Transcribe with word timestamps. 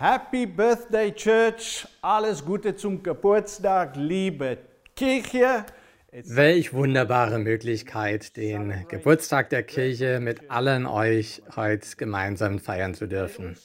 Happy 0.00 0.46
Birthday 0.46 1.10
Church, 1.10 1.84
alles 2.02 2.44
Gute 2.44 2.76
zum 2.76 3.02
Geburtstag, 3.02 3.96
liebe 3.96 4.58
Kirche. 4.94 5.66
Welch 6.12 6.72
wunderbare 6.72 7.40
Möglichkeit, 7.40 8.36
den 8.36 8.86
Geburtstag 8.86 9.50
der 9.50 9.64
Kirche 9.64 10.20
mit 10.20 10.52
allen 10.52 10.86
euch 10.86 11.42
heute 11.56 11.96
gemeinsam 11.96 12.60
feiern 12.60 12.94
zu 12.94 13.08
dürfen. 13.08 13.56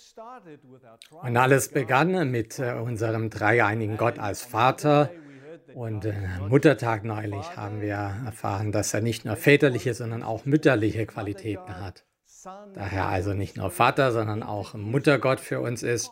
Und 1.22 1.38
alles 1.38 1.70
begann 1.70 2.32
mit 2.32 2.58
äh, 2.58 2.74
unserem 2.84 3.30
dreieinigen 3.30 3.98
Gott 3.98 4.18
als 4.18 4.42
Vater. 4.42 5.12
Und 5.76 6.06
äh, 6.06 6.16
Muttertag 6.50 7.04
neulich 7.04 7.56
haben 7.56 7.80
wir 7.80 8.12
erfahren, 8.26 8.72
dass 8.72 8.92
er 8.96 9.02
nicht 9.02 9.24
nur 9.24 9.36
väterliche, 9.36 9.94
sondern 9.94 10.24
auch 10.24 10.46
mütterliche 10.46 11.06
Qualitäten 11.06 11.80
hat. 11.80 12.04
Daher 12.74 13.08
also 13.08 13.34
nicht 13.34 13.58
nur 13.58 13.72
Vater, 13.72 14.12
sondern 14.12 14.44
auch 14.44 14.74
Muttergott 14.74 15.40
für 15.40 15.62
uns 15.62 15.84
ist 15.84 16.12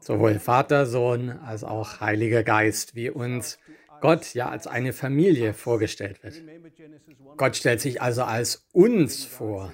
sowohl 0.00 0.38
Vater, 0.38 0.86
Sohn 0.86 1.30
als 1.30 1.64
auch 1.64 2.00
Heiliger 2.00 2.42
Geist, 2.42 2.94
wie 2.94 3.10
uns 3.10 3.58
Gott 4.00 4.34
ja 4.34 4.48
als 4.48 4.66
eine 4.66 4.92
Familie 4.92 5.54
vorgestellt 5.54 6.22
wird. 6.22 6.42
Gott 7.36 7.56
stellt 7.56 7.80
sich 7.80 8.02
also 8.02 8.24
als 8.24 8.66
uns 8.72 9.24
vor. 9.24 9.72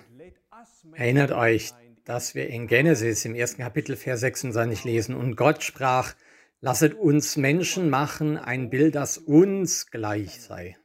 Erinnert 0.93 1.33
euch, 1.33 1.73
dass 2.05 2.35
wir 2.35 2.49
in 2.49 2.67
Genesis 2.67 3.25
im 3.25 3.35
ersten 3.35 3.63
Kapitel 3.63 3.97
Vers 3.97 4.21
26 4.21 4.85
lesen, 4.85 5.15
und 5.15 5.37
Gott 5.37 5.63
sprach, 5.63 6.15
lasset 6.61 6.95
uns 6.95 7.37
Menschen 7.37 7.91
machen, 7.91 8.37
ein 8.37 8.71
Bild, 8.71 8.95
das 8.95 9.19
uns 9.19 9.91
gleich 9.91 10.41
sei. 10.41 10.77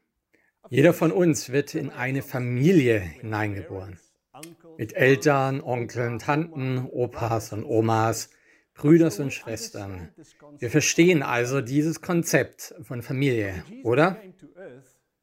Jeder 0.69 0.93
von 0.93 1.11
uns 1.11 1.51
wird 1.51 1.75
in 1.75 1.89
eine 1.91 2.21
Familie 2.21 2.99
hineingeboren. 2.99 3.99
Mit 4.77 4.93
Eltern, 4.95 5.61
Onkeln, 5.61 6.19
Tanten, 6.19 6.87
Opas 6.91 7.53
und 7.53 7.63
Omas, 7.63 8.29
Brüders 8.73 9.19
und 9.19 9.33
Schwestern. 9.33 10.09
Wir 10.59 10.69
verstehen 10.69 11.23
also 11.23 11.61
dieses 11.61 12.01
Konzept 12.01 12.75
von 12.81 13.01
Familie, 13.01 13.63
oder? 13.83 14.17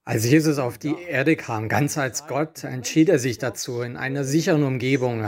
Als 0.04 0.28
Jesus 0.28 0.58
auf 0.58 0.78
die 0.78 0.94
Erde 1.08 1.36
kam, 1.36 1.68
ganz 1.68 1.96
als 1.96 2.26
Gott, 2.26 2.64
entschied 2.64 3.08
er 3.08 3.18
sich 3.18 3.38
dazu, 3.38 3.82
in 3.82 3.96
einer 3.96 4.24
sicheren 4.24 4.64
Umgebung 4.64 5.24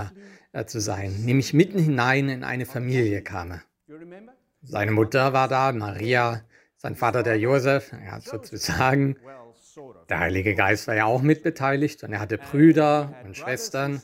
äh, 0.52 0.64
zu 0.64 0.80
sein, 0.80 1.24
nämlich 1.24 1.52
mitten 1.52 1.78
hinein 1.78 2.28
in 2.28 2.42
eine 2.42 2.66
Familie 2.66 3.22
kam. 3.22 3.60
Seine 4.62 4.90
Mutter 4.90 5.32
war 5.32 5.46
da, 5.46 5.70
Maria, 5.72 6.42
sein 6.76 6.96
Vater 6.96 7.22
der 7.22 7.38
Josef, 7.38 7.92
ja, 7.92 8.20
sozusagen. 8.20 9.16
Der 10.08 10.20
Heilige 10.20 10.54
Geist 10.54 10.86
war 10.86 10.94
ja 10.94 11.04
auch 11.06 11.22
mitbeteiligt 11.22 12.04
und 12.04 12.12
er 12.12 12.20
hatte 12.20 12.38
Brüder 12.38 13.14
und 13.24 13.36
Schwestern, 13.36 14.00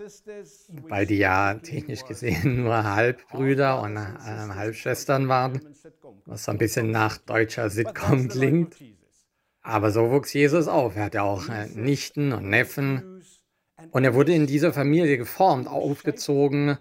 wobei 0.69 1.05
die 1.05 1.19
ja 1.19 1.55
technisch 1.55 2.05
gesehen 2.05 2.65
nur 2.65 2.85
Halbbrüder 2.85 3.81
und 3.81 3.97
äh, 3.97 4.01
Halbschwestern 4.01 5.29
waren, 5.29 5.61
was 6.27 6.45
so 6.45 6.53
ein 6.53 6.59
bisschen 6.59 6.91
nach 6.91 7.19
deutscher 7.19 7.71
Sitcom 7.71 8.29
klingt. 8.29 8.77
Aber 9.63 9.91
so 9.91 10.11
wuchs 10.11 10.33
Jesus 10.33 10.69
auf. 10.69 10.97
Er 10.97 11.05
hatte 11.05 11.23
auch 11.23 11.49
äh, 11.49 11.67
Nichten 11.75 12.33
und 12.33 12.49
Neffen 12.49 13.23
und 13.91 14.05
er 14.05 14.15
wurde 14.15 14.35
in 14.35 14.47
dieser 14.47 14.73
Familie 14.73 15.19
geformt, 15.19 15.69
aufgezogen 15.69 16.79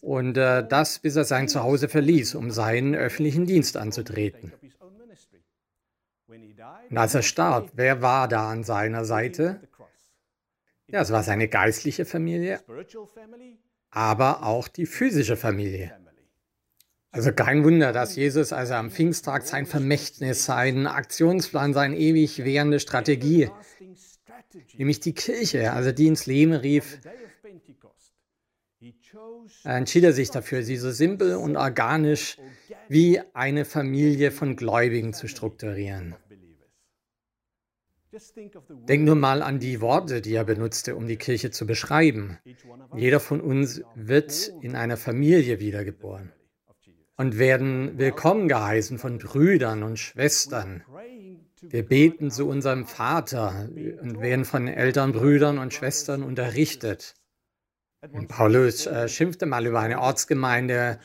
und 0.00 0.36
äh, 0.36 0.66
das, 0.66 0.98
bis 0.98 1.16
er 1.16 1.24
sein 1.24 1.48
Zuhause 1.48 1.88
verließ, 1.88 2.34
um 2.34 2.50
seinen 2.50 2.94
öffentlichen 2.94 3.46
Dienst 3.46 3.76
anzutreten. 3.76 4.52
Und 6.90 6.98
als 6.98 7.14
er 7.14 7.22
starb, 7.22 7.70
wer 7.74 8.02
war 8.02 8.28
da 8.28 8.50
an 8.50 8.64
seiner 8.64 9.04
Seite? 9.04 9.60
Ja, 10.86 11.00
es 11.00 11.10
war 11.12 11.22
seine 11.22 11.48
geistliche 11.48 12.04
Familie, 12.04 12.60
aber 13.90 14.44
auch 14.44 14.68
die 14.68 14.86
physische 14.86 15.36
Familie. 15.36 15.96
Also 17.12 17.32
kein 17.32 17.64
Wunder, 17.64 17.92
dass 17.92 18.14
Jesus, 18.14 18.52
als 18.52 18.70
er 18.70 18.78
am 18.78 18.90
Pfingsttag 18.90 19.42
sein 19.42 19.66
Vermächtnis, 19.66 20.44
seinen 20.44 20.86
Aktionsplan, 20.86 21.74
seine 21.74 21.96
ewig 21.96 22.44
währende 22.44 22.78
Strategie, 22.78 23.50
nämlich 24.74 25.00
die 25.00 25.14
Kirche, 25.14 25.72
also 25.72 25.90
die 25.90 26.06
ins 26.06 26.26
Leben 26.26 26.52
rief, 26.52 27.00
entschied 29.64 30.04
er 30.04 30.12
sich 30.12 30.30
dafür, 30.30 30.62
sie 30.62 30.76
so 30.76 30.90
simpel 30.92 31.34
und 31.34 31.56
organisch 31.56 32.38
wie 32.90 33.20
eine 33.34 33.64
Familie 33.64 34.32
von 34.32 34.56
Gläubigen 34.56 35.12
zu 35.12 35.28
strukturieren. 35.28 36.16
Denk 38.88 39.04
nur 39.04 39.14
mal 39.14 39.42
an 39.42 39.60
die 39.60 39.80
Worte, 39.80 40.20
die 40.20 40.34
er 40.34 40.42
benutzte, 40.42 40.96
um 40.96 41.06
die 41.06 41.16
Kirche 41.16 41.52
zu 41.52 41.66
beschreiben. 41.66 42.38
Jeder 42.96 43.20
von 43.20 43.40
uns 43.40 43.82
wird 43.94 44.52
in 44.60 44.74
einer 44.74 44.96
Familie 44.96 45.60
wiedergeboren 45.60 46.32
und 47.16 47.38
werden 47.38 47.96
willkommen 47.96 48.48
geheißen 48.48 48.98
von 48.98 49.18
Brüdern 49.18 49.84
und 49.84 50.00
Schwestern. 50.00 50.82
Wir 51.62 51.86
beten 51.86 52.32
zu 52.32 52.48
unserem 52.48 52.86
Vater 52.86 53.68
und 54.02 54.20
werden 54.20 54.44
von 54.44 54.66
Eltern, 54.66 55.12
Brüdern 55.12 55.58
und 55.58 55.72
Schwestern 55.72 56.24
unterrichtet. 56.24 57.14
Und 58.12 58.28
Paulus 58.28 58.86
äh, 58.86 59.08
schimpfte 59.08 59.46
mal 59.46 59.66
über 59.66 59.80
eine 59.80 60.00
Ortsgemeinde, 60.00 60.98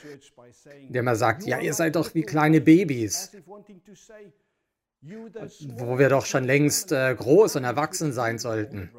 in 0.88 0.94
der 0.94 1.04
man 1.04 1.16
sagt, 1.16 1.44
ja, 1.44 1.60
ihr 1.60 1.74
seid 1.74 1.96
doch 1.96 2.16
wie 2.16 2.24
kleine 2.24 2.62
Babys 2.62 3.32
wo 5.78 6.00
wir 6.00 6.10
doch 6.10 6.26
schon 6.26 6.44
längst 6.44 6.92
äh, 6.92 7.14
groß 7.16 7.58
und 7.58 7.64
erwachsen 7.64 8.12
sein 8.12 8.40
sollten. 8.40 8.92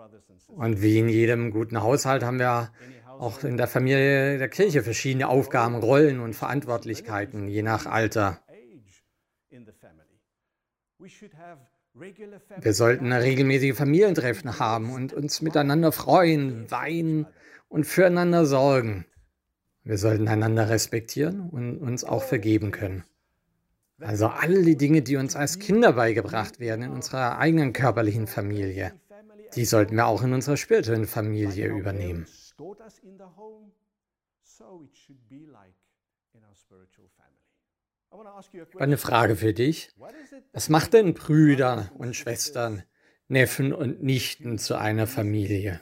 Und 0.48 0.80
wie 0.80 0.98
in 0.98 1.08
jedem 1.08 1.50
guten 1.50 1.82
Haushalt 1.82 2.22
haben 2.22 2.38
wir 2.38 2.72
auch 3.18 3.42
in 3.44 3.56
der 3.56 3.66
Familie 3.66 4.38
der 4.38 4.48
Kirche 4.48 4.82
verschiedene 4.82 5.28
Aufgaben, 5.28 5.76
Rollen 5.76 6.20
und 6.20 6.34
Verantwortlichkeiten, 6.34 7.48
je 7.48 7.62
nach 7.62 7.86
Alter. 7.86 8.40
Wir 12.60 12.74
sollten 12.74 13.12
regelmäßige 13.12 13.76
Familientreffen 13.76 14.58
haben 14.58 14.92
und 14.92 15.12
uns 15.12 15.40
miteinander 15.40 15.92
freuen, 15.92 16.70
weinen 16.70 17.26
und 17.68 17.84
füreinander 17.84 18.46
sorgen. 18.46 19.06
Wir 19.84 19.98
sollten 19.98 20.28
einander 20.28 20.68
respektieren 20.68 21.48
und 21.50 21.78
uns 21.78 22.04
auch 22.04 22.22
vergeben 22.22 22.70
können. 22.70 23.04
Also 24.00 24.26
all 24.26 24.62
die 24.62 24.76
Dinge, 24.76 25.02
die 25.02 25.16
uns 25.16 25.36
als 25.36 25.58
Kinder 25.58 25.92
beigebracht 25.92 26.60
werden 26.60 26.82
in 26.82 26.90
unserer 26.90 27.38
eigenen 27.38 27.72
körperlichen 27.72 28.26
Familie, 28.26 28.92
die 29.54 29.64
sollten 29.64 29.96
wir 29.96 30.06
auch 30.06 30.22
in 30.22 30.34
unserer 30.34 30.56
spirituellen 30.56 31.06
Familie 31.06 31.68
übernehmen. 31.68 32.26
Eine 38.78 38.98
Frage 38.98 39.36
für 39.36 39.52
dich. 39.52 39.90
Was 40.52 40.68
macht 40.68 40.92
denn 40.94 41.14
Brüder 41.14 41.90
und 41.96 42.16
Schwestern, 42.16 42.82
Neffen 43.28 43.72
und 43.72 44.02
Nichten 44.02 44.58
zu 44.58 44.76
einer 44.76 45.06
Familie? 45.06 45.80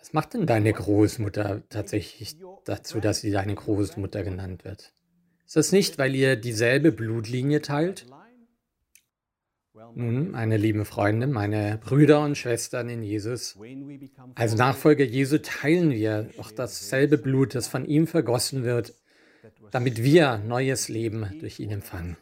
Was 0.00 0.14
macht 0.14 0.34
denn 0.34 0.46
deine 0.46 0.72
Großmutter 0.72 1.62
tatsächlich 1.68 2.36
dazu, 2.64 3.00
dass 3.00 3.20
sie 3.20 3.30
deine 3.30 3.54
Großmutter 3.54 4.24
genannt 4.24 4.64
wird? 4.64 4.94
Ist 5.46 5.56
das 5.56 5.72
nicht, 5.72 5.98
weil 5.98 6.14
ihr 6.14 6.36
dieselbe 6.36 6.90
Blutlinie 6.90 7.60
teilt? 7.60 8.06
Nun, 9.94 10.30
meine 10.30 10.56
lieben 10.56 10.84
Freunde, 10.84 11.26
meine 11.26 11.78
Brüder 11.82 12.20
und 12.20 12.36
Schwestern 12.36 12.88
in 12.88 13.02
Jesus, 13.02 13.58
als 14.34 14.54
Nachfolger 14.56 15.04
Jesu 15.04 15.38
teilen 15.38 15.90
wir 15.90 16.30
doch 16.36 16.50
dasselbe 16.50 17.18
Blut, 17.18 17.54
das 17.54 17.68
von 17.68 17.84
ihm 17.84 18.06
vergossen 18.06 18.64
wird, 18.64 18.94
damit 19.70 20.02
wir 20.02 20.38
neues 20.38 20.88
Leben 20.88 21.38
durch 21.40 21.60
ihn 21.60 21.70
empfangen. 21.70 22.16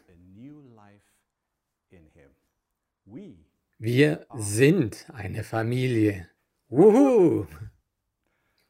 Wir 3.77 4.25
sind 4.35 5.05
eine 5.13 5.43
Wie 5.43 6.25
Wuhu! 6.69 7.47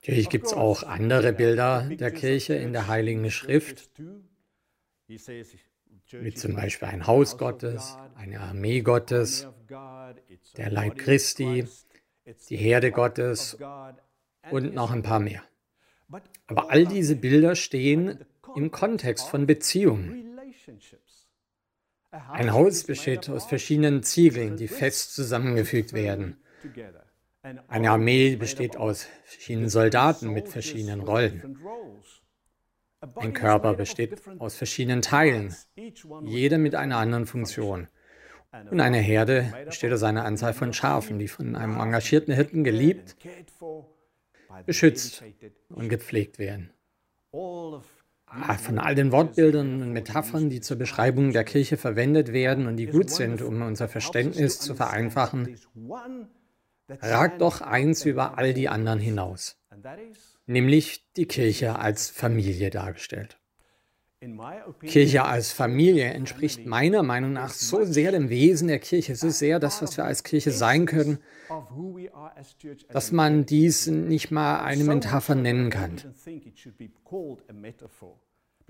Natürlich 0.02 0.30
gibt 0.30 0.48
es 0.48 0.54
auch 0.54 0.84
andere 0.84 1.34
Bilder 1.34 1.90
der 1.90 2.12
Kirche 2.12 2.56
in 2.56 2.74
der 2.74 2.88
Heiligen 2.88 3.30
Schrift 3.30 3.90
wie 6.12 6.34
zum 6.34 6.56
Beispiel 6.56 6.88
ein 6.88 7.08
Haus 7.08 7.38
Gottes, 7.38 7.98
eine 8.16 8.40
Armee 8.40 8.82
Gottes, 8.82 9.48
der 10.58 10.70
Leib 10.70 10.98
Christi, 10.98 11.66
die 12.50 12.58
Herde 12.58 12.92
Gottes 12.92 13.58
und 14.52 14.74
noch 14.74 14.92
ein 14.92 15.04
paar 15.04 15.20
mehr. 15.20 15.44
Aber 16.48 16.72
all 16.72 16.86
diese 16.86 17.16
Bilder 17.16 17.56
stehen 17.56 18.26
im 18.56 18.72
Kontext 18.72 19.30
von 19.30 19.46
Beziehungen. 19.46 20.40
Ein 22.12 22.54
Haus 22.54 22.84
besteht 22.86 23.30
aus 23.30 23.46
verschiedenen 23.46 24.02
Ziegeln, 24.02 24.58
die 24.58 24.68
fest 24.68 25.14
zusammengefügt 25.14 25.94
werden. 25.94 26.38
Eine 27.68 27.92
Armee 27.92 28.36
besteht 28.36 28.78
aus 28.78 29.08
verschiedenen 29.24 29.70
Soldaten 29.70 30.32
mit 30.32 30.50
verschiedenen 30.50 31.02
Rollen. 31.02 31.58
Ein 33.16 33.34
Körper 33.34 33.74
besteht 33.76 34.22
aus 34.40 34.56
verschiedenen 34.56 35.02
Teilen, 35.02 35.56
jeder 36.24 36.58
mit 36.58 36.76
einer 36.76 36.98
anderen 36.98 37.26
Funktion. 37.26 37.88
Und 38.72 38.80
eine 38.80 38.98
Herde 38.98 39.54
besteht 39.66 39.94
aus 39.94 40.04
einer 40.04 40.26
Anzahl 40.26 40.54
von 40.54 40.74
Schafen, 40.74 41.20
die 41.20 41.28
von 41.28 41.56
einem 41.56 41.80
engagierten 41.80 42.34
Hirten 42.34 42.64
geliebt, 42.64 43.16
beschützt 44.66 45.24
und 45.70 45.88
gepflegt 45.90 46.40
werden. 46.40 46.72
ah, 48.26 48.56
von 48.56 48.80
all 48.80 48.96
den 48.96 49.12
Wortbildern 49.12 49.82
und 49.82 49.94
Metaphern, 49.94 50.50
die 50.50 50.62
zur 50.62 50.78
Beschreibung 50.78 51.32
der 51.32 51.44
Kirche 51.44 51.78
verwendet 51.78 52.34
werden 52.34 52.68
und 52.68 52.78
die 52.78 52.88
gut 52.88 53.10
sind, 53.10 53.42
um 53.42 53.62
unser 53.62 53.88
Verständnis 53.88 54.60
zu 54.60 54.76
vereinfachen, 54.76 55.56
ragt 57.02 57.42
doch 57.42 57.62
eins 57.62 58.06
über 58.06 58.38
all 58.38 58.54
die 58.54 58.70
anderen 58.70 59.00
hinaus, 59.00 59.58
nämlich 60.46 61.06
die 61.16 61.26
Kirche 61.26 61.80
als 61.80 62.10
Familie 62.10 62.70
dargestellt. 62.70 63.40
Kirche 64.82 65.24
als 65.24 65.54
Familie 65.54 66.06
entspricht 66.08 66.66
meiner 66.66 67.04
Meinung 67.04 67.32
nach 67.32 67.52
so 67.52 67.86
sehr 67.86 68.12
dem 68.12 68.30
Wesen 68.30 68.68
der 68.68 68.80
Kirche, 68.80 69.16
so 69.16 69.30
sehr 69.30 69.60
das, 69.60 69.82
was 69.82 69.96
wir 69.96 70.04
als 70.04 70.24
Kirche 70.26 70.52
sein 70.52 70.86
können, 70.86 71.20
dass 72.90 73.14
man 73.14 73.46
dies 73.46 73.88
nicht 73.88 74.30
mal 74.30 74.60
eine 74.60 74.84
Metapher 74.84 75.36
nennen 75.36 75.70
kann. 75.70 75.96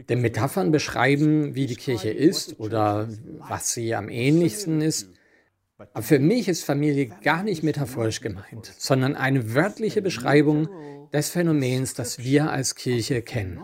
Denn 0.08 0.22
Metaphern 0.22 0.72
beschreiben, 0.72 1.56
wie 1.56 1.66
die 1.66 1.76
Kirche 1.76 2.12
ist 2.12 2.60
oder 2.60 3.10
was 3.40 3.74
sie 3.74 3.96
am 3.96 4.08
ähnlichsten 4.08 4.82
ist. 4.82 5.10
Aber 5.94 6.04
für 6.04 6.20
mich 6.20 6.48
ist 6.48 6.64
Familie 6.64 7.08
gar 7.08 7.44
nicht 7.44 7.64
metaphorisch 7.64 8.22
gemeint, 8.22 8.74
sondern 8.78 9.16
eine 9.16 9.54
wörtliche 9.56 10.02
Beschreibung 10.02 10.68
des 11.14 11.30
Phänomens, 11.30 11.94
das 11.94 12.20
wir 12.20 12.52
als 12.52 12.76
Kirche 12.76 13.22
kennen. 13.22 13.60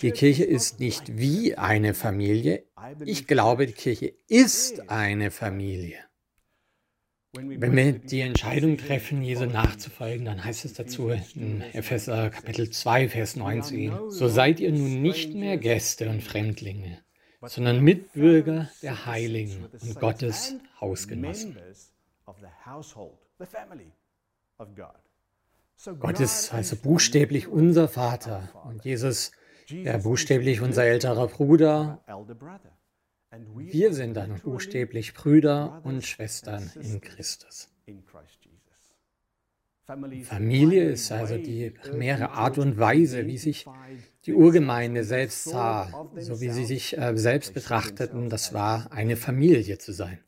Die 0.00 0.10
Kirche 0.10 0.44
ist 0.44 0.80
nicht 0.80 1.18
wie 1.18 1.56
eine 1.56 1.94
Familie. 1.94 2.64
Ich 3.04 3.26
glaube, 3.26 3.66
die 3.66 3.72
Kirche 3.72 4.12
ist 4.28 4.88
eine 4.90 5.30
Familie. 5.30 5.98
Wenn 7.32 7.76
wir 7.76 7.92
die 7.92 8.22
Entscheidung 8.22 8.78
treffen, 8.78 9.22
Jesu 9.22 9.44
nachzufolgen, 9.44 10.24
dann 10.24 10.42
heißt 10.42 10.64
es 10.64 10.72
dazu 10.72 11.10
in 11.10 11.62
Epheser 11.72 12.30
Kapitel 12.30 12.70
2, 12.70 13.10
Vers 13.10 13.36
19, 13.36 13.92
so 14.08 14.28
seid 14.28 14.60
ihr 14.60 14.72
nun 14.72 15.02
nicht 15.02 15.34
mehr 15.34 15.58
Gäste 15.58 16.08
und 16.08 16.22
Fremdlinge, 16.22 17.02
sondern 17.42 17.80
Mitbürger 17.80 18.68
der 18.82 19.06
Heiligen 19.06 19.66
und 19.66 20.00
Gottes 20.00 20.54
Hausgenossen. 20.80 21.56
Gott 26.00 26.20
ist 26.20 26.52
also 26.52 26.76
buchstäblich 26.76 27.46
unser 27.46 27.88
Vater 27.88 28.48
und 28.64 28.84
Jesus 28.84 29.30
ja 29.68 29.98
buchstäblich 29.98 30.60
unser 30.60 30.84
älterer 30.84 31.28
Bruder. 31.28 32.02
Wir 33.56 33.94
sind 33.94 34.14
dann 34.14 34.40
buchstäblich 34.40 35.14
Brüder 35.14 35.80
und 35.84 36.04
Schwestern 36.04 36.72
in 36.80 37.00
Christus. 37.00 37.68
Familie 40.24 40.90
ist 40.90 41.10
also 41.10 41.38
die 41.38 41.70
primäre 41.70 42.32
Art 42.32 42.58
und 42.58 42.76
Weise, 42.76 43.26
wie 43.26 43.38
sich 43.38 43.64
die 44.26 44.34
Urgemeinde 44.34 45.02
selbst 45.02 45.44
sah, 45.44 46.10
so 46.18 46.42
wie 46.42 46.50
sie 46.50 46.66
sich 46.66 46.98
äh, 46.98 47.16
selbst 47.16 47.54
betrachteten, 47.54 48.28
das 48.28 48.52
war 48.52 48.92
eine 48.92 49.16
Familie 49.16 49.78
zu 49.78 49.92
sein. 49.92 50.18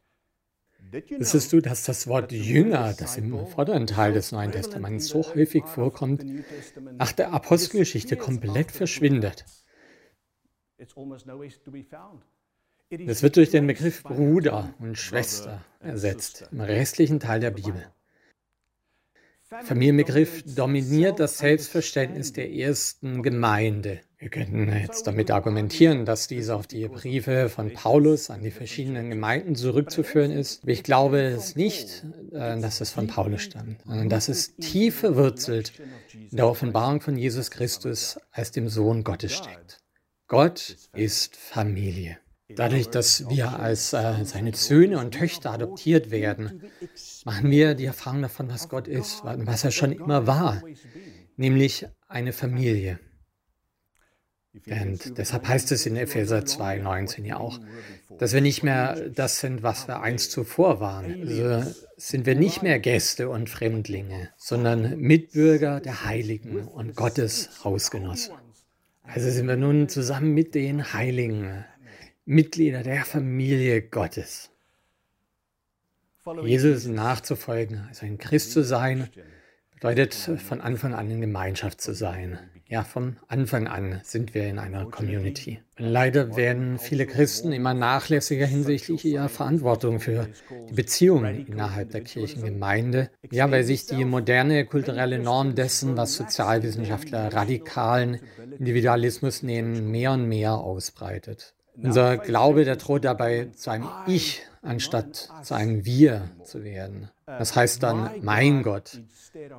Wissest 0.91 1.53
du, 1.53 1.61
dass 1.61 1.85
das 1.85 2.07
Wort 2.07 2.33
Jünger, 2.33 2.95
das 2.95 3.19
im 3.19 3.47
vorderen 3.49 3.87
Teil 3.87 4.15
des 4.15 4.33
Neuen 4.33 4.51
Testaments 4.51 5.09
so 5.09 5.23
häufig 5.35 5.67
vorkommt, 5.67 6.25
nach 6.97 7.13
der 7.13 7.33
Apostelgeschichte 7.33 8.17
komplett 8.17 8.73
verschwindet? 8.73 9.45
Es 10.79 10.97
wird 13.23 13.37
durch 13.37 13.51
den 13.51 13.67
Begriff 13.67 14.05
Bruder 14.05 14.73
und 14.79 14.97
Schwester 14.97 15.63
ersetzt 15.81 16.49
im 16.51 16.63
restlichen 16.63 17.21
Teil 17.21 17.41
der 17.41 17.51
Bibel. 17.51 17.93
Familienbegriff 19.65 20.45
dominiert 20.55 21.19
das 21.19 21.39
Selbstverständnis 21.39 22.33
der 22.33 22.53
ersten 22.53 23.21
Gemeinde. 23.23 24.01
Wir 24.17 24.29
könnten 24.29 24.73
jetzt 24.73 25.09
damit 25.09 25.33
argumentieren, 25.33 26.05
dass 26.05 26.29
dies 26.29 26.51
auf 26.51 26.69
die 26.69 26.87
Briefe 26.87 27.49
von 27.49 27.73
Paulus 27.73 28.31
an 28.31 28.45
die 28.45 28.53
verschiedenen 28.53 29.11
Gemeinden 29.11 29.57
zurückzuführen 29.57 30.31
ist. 30.31 30.63
ich 30.69 30.85
glaube 30.85 31.21
es 31.21 31.57
nicht, 31.57 32.05
äh, 32.33 32.61
dass 32.61 32.81
es 32.81 32.91
von 32.91 33.09
Paulus 33.09 33.43
stammt, 33.43 33.83
sondern 33.85 34.09
dass 34.09 34.29
es 34.29 34.55
tief 34.57 35.01
verwurzelt 35.01 35.73
in 36.13 36.37
der 36.37 36.47
Offenbarung 36.47 37.01
von 37.01 37.17
Jesus 37.17 37.51
Christus 37.51 38.21
als 38.31 38.53
dem 38.53 38.69
Sohn 38.69 39.03
Gottes 39.03 39.33
steckt. 39.33 39.81
Gott 40.29 40.77
ist 40.93 41.35
Familie. 41.37 42.19
Dadurch, 42.55 42.89
dass 42.89 43.29
wir 43.29 43.59
als 43.59 43.93
äh, 43.93 44.25
seine 44.25 44.55
Söhne 44.55 44.99
und 44.99 45.13
Töchter 45.13 45.53
adoptiert 45.53 46.11
werden, 46.11 46.63
machen 47.25 47.51
wir 47.51 47.75
die 47.75 47.87
Erfahrung 47.87 48.23
davon, 48.23 48.49
was 48.49 48.69
Gott 48.69 48.89
ist, 48.89 49.23
was 49.25 49.65
er 49.65 49.71
schon 49.71 49.93
immer 49.93 50.27
war, 50.27 50.63
nämlich 51.37 51.87
eine 52.09 52.33
Familie. 52.33 52.99
Und 54.67 55.17
deshalb 55.17 55.47
heißt 55.47 55.71
es 55.71 55.87
in 55.87 55.97
Epheser 55.97 56.41
2,19 56.41 57.25
ja 57.25 57.37
auch, 57.37 57.61
dass 58.19 58.33
wir 58.33 58.41
nicht 58.41 58.65
mehr 58.65 59.09
das 59.11 59.39
sind, 59.39 59.63
was 59.63 59.87
wir 59.87 60.01
einst 60.01 60.33
zuvor 60.33 60.81
waren. 60.81 61.21
Also 61.21 61.73
sind 61.97 62.27
wir 62.27 62.35
nicht 62.35 62.63
mehr 62.63 62.81
Gäste 62.81 63.29
und 63.29 63.49
Fremdlinge, 63.49 64.31
sondern 64.37 64.99
Mitbürger 64.99 65.81
der 65.81 66.05
Heiligen 66.05 66.63
und 66.67 66.97
Gottes 66.97 67.63
Hausgenossen. 67.63 68.35
Also 69.05 69.31
sind 69.31 69.47
wir 69.47 69.57
nun 69.57 69.89
zusammen 69.89 70.33
mit 70.33 70.55
den 70.55 70.93
Heiligen, 70.93 71.65
Mitglieder 72.25 72.83
der 72.83 73.05
Familie 73.05 73.83
Gottes. 73.83 74.51
Jesus 76.45 76.87
nachzufolgen, 76.87 77.87
also 77.89 78.07
in 78.07 78.19
Christ 78.19 78.53
zu 78.53 78.63
sein, 78.65 79.09
bedeutet 79.75 80.15
von 80.15 80.61
Anfang 80.61 80.95
an 80.95 81.11
in 81.11 81.21
Gemeinschaft 81.21 81.81
zu 81.81 81.95
sein. 81.95 82.39
Ja, 82.71 82.85
von 82.85 83.17
Anfang 83.27 83.67
an 83.67 84.01
sind 84.05 84.33
wir 84.33 84.47
in 84.47 84.61
einer 84.61 84.85
Community. 84.85 85.61
Leider 85.77 86.37
werden 86.37 86.79
viele 86.79 87.05
Christen 87.05 87.51
immer 87.51 87.75
nachlässiger 87.75 88.47
hinsichtlich 88.47 89.05
ihrer 89.05 89.29
Verantwortung 89.29 89.99
für 89.99 90.29
die 90.69 90.75
Beziehungen 90.75 91.47
innerhalb 91.49 91.91
der 91.91 92.03
Kirchengemeinde. 92.03 93.11
Ja, 93.29 93.51
weil 93.51 93.65
sich 93.65 93.87
die 93.87 94.05
moderne 94.05 94.67
kulturelle 94.67 95.19
Norm 95.19 95.57
dessen, 95.57 95.97
was 95.97 96.15
Sozialwissenschaftler 96.15 97.33
radikalen 97.35 98.21
Individualismus 98.57 99.43
nennen, 99.43 99.91
mehr 99.91 100.13
und 100.13 100.29
mehr 100.29 100.55
ausbreitet. 100.55 101.55
Unser 101.83 102.19
Glaube, 102.19 102.65
der 102.65 102.77
droht 102.77 103.05
dabei 103.05 103.49
zu 103.55 103.71
einem 103.71 103.89
Ich 104.07 104.43
anstatt 104.63 105.31
zu 105.43 105.55
einem 105.55 105.85
Wir 105.85 106.31
zu 106.45 106.65
werden. 106.65 107.11
Das 107.27 107.57
heißt 107.57 107.83
dann 107.83 108.11
mein 108.23 108.63
Gott 108.63 109.01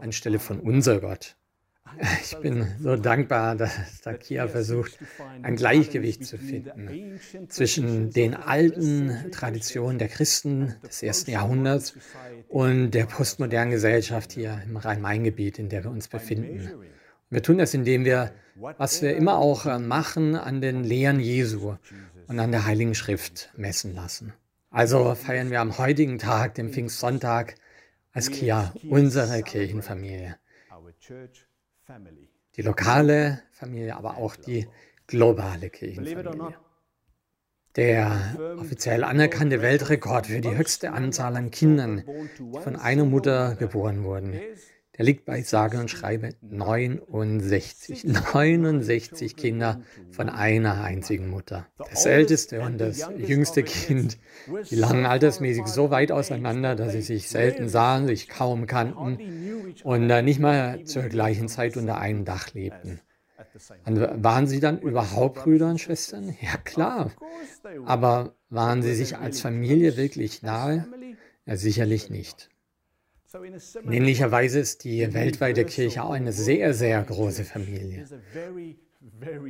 anstelle 0.02 0.40
von 0.40 0.60
unser 0.60 1.00
Gott. 1.00 1.36
Ich 2.24 2.38
bin 2.38 2.68
so 2.80 2.96
dankbar, 2.96 3.56
dass 3.58 4.02
Takia 4.02 4.48
versucht, 4.48 4.98
ein 5.42 5.58
Gleichgewicht 5.58 6.26
zu 6.26 6.38
finden 6.38 7.20
zwischen 7.50 8.12
den 8.12 8.34
alten 8.34 9.32
Traditionen 9.32 10.00
der 10.00 10.08
Christen 10.08 10.76
des 10.88 11.04
ersten 11.04 11.32
Jahrhunderts 11.32 11.94
und 12.48 12.92
der 12.92 13.08
postmodernen 13.08 13.72
Gesellschaft 13.72 14.32
hier 14.32 14.62
im 14.66 14.78
Rhein-Main-Gebiet, 14.78 15.60
in 15.60 15.68
der 15.68 15.84
wir 15.84 15.92
uns 15.92 16.08
befinden. 16.08 16.72
Wir 17.30 17.44
tun 17.44 17.58
das, 17.58 17.74
indem 17.74 18.06
wir, 18.06 18.32
was 18.56 19.02
wir 19.02 19.16
immer 19.16 19.38
auch 19.38 19.66
machen, 19.80 20.36
an 20.36 20.62
den 20.62 20.84
Lehren 20.84 21.20
Jesu 21.20 21.76
und 22.32 22.40
an 22.40 22.52
der 22.52 22.66
Heiligen 22.66 22.96
Schrift 22.96 23.52
messen 23.58 23.94
lassen. 23.94 24.34
Also 24.70 25.16
feiern 25.16 25.52
wir 25.52 25.60
am 25.60 25.78
heutigen 25.78 26.18
Tag, 26.18 26.56
dem 26.56 26.72
Pfingstsonntag, 26.72 27.56
als 28.14 28.32
Kia 28.32 28.74
unsere 28.90 29.44
Kirchenfamilie. 29.44 30.38
Die 32.56 32.62
lokale 32.62 33.44
Familie, 33.52 33.96
aber 33.98 34.18
auch 34.18 34.38
die 34.38 34.68
globale 35.08 35.70
Kirchenfamilie. 35.70 36.56
Der 37.76 38.56
offiziell 38.58 39.04
anerkannte 39.04 39.62
Weltrekord 39.62 40.28
für 40.28 40.42
die 40.42 40.56
höchste 40.56 40.92
Anzahl 40.92 41.36
an 41.36 41.52
Kindern, 41.52 42.04
die 42.38 42.60
von 42.60 42.76
einer 42.78 43.06
Mutter 43.06 43.56
geboren 43.56 44.04
wurden, 44.04 44.40
der 45.02 45.08
liegt 45.08 45.26
bei 45.26 45.42
sage 45.42 45.80
und 45.80 45.90
schreibe 45.90 46.30
69. 46.42 48.04
69 48.04 49.36
Kinder 49.36 49.82
von 50.12 50.30
einer 50.30 50.84
einzigen 50.84 51.28
Mutter. 51.28 51.66
Das 51.90 52.06
älteste 52.06 52.62
und 52.62 52.78
das 52.78 53.10
jüngste 53.18 53.64
Kind, 53.64 54.20
die 54.70 54.76
lagen 54.76 55.08
altersmäßig 55.08 55.66
so 55.66 55.90
weit 55.90 56.12
auseinander, 56.12 56.76
dass 56.76 56.92
sie 56.92 57.02
sich 57.02 57.30
selten 57.30 57.68
sahen, 57.68 58.06
sich 58.06 58.30
kaum 58.30 58.68
kannten 58.68 59.18
und 59.84 60.06
nicht 60.06 60.40
mal 60.40 60.84
zur 60.84 61.10
gleichen 61.10 61.48
Zeit 61.48 61.78
unter 61.78 61.98
einem 61.98 62.24
Dach 62.24 62.54
lebten. 62.54 63.02
Und 63.88 64.24
waren 64.24 64.46
sie 64.46 64.60
dann 64.60 64.82
überhaupt 64.82 65.40
Brüder 65.40 65.72
und 65.72 65.82
Schwestern? 65.82 66.36
Ja 66.42 66.58
klar. 66.58 67.10
Aber 67.88 68.36
waren 68.50 68.84
sie 68.84 68.94
sich 68.94 69.18
als 69.18 69.42
Familie 69.42 69.98
wirklich 69.98 70.44
nahe? 70.44 70.88
Ja, 71.48 71.58
sicherlich 71.58 72.12
nicht. 72.12 72.51
In 73.34 73.92
ähnlicher 73.94 74.32
Weise 74.32 74.60
ist 74.60 74.84
die 74.84 75.14
weltweite 75.14 75.64
Kirche 75.64 76.04
auch 76.04 76.12
eine 76.12 76.34
sehr, 76.34 76.74
sehr 76.74 77.02
große 77.02 77.46
Familie. 77.46 78.06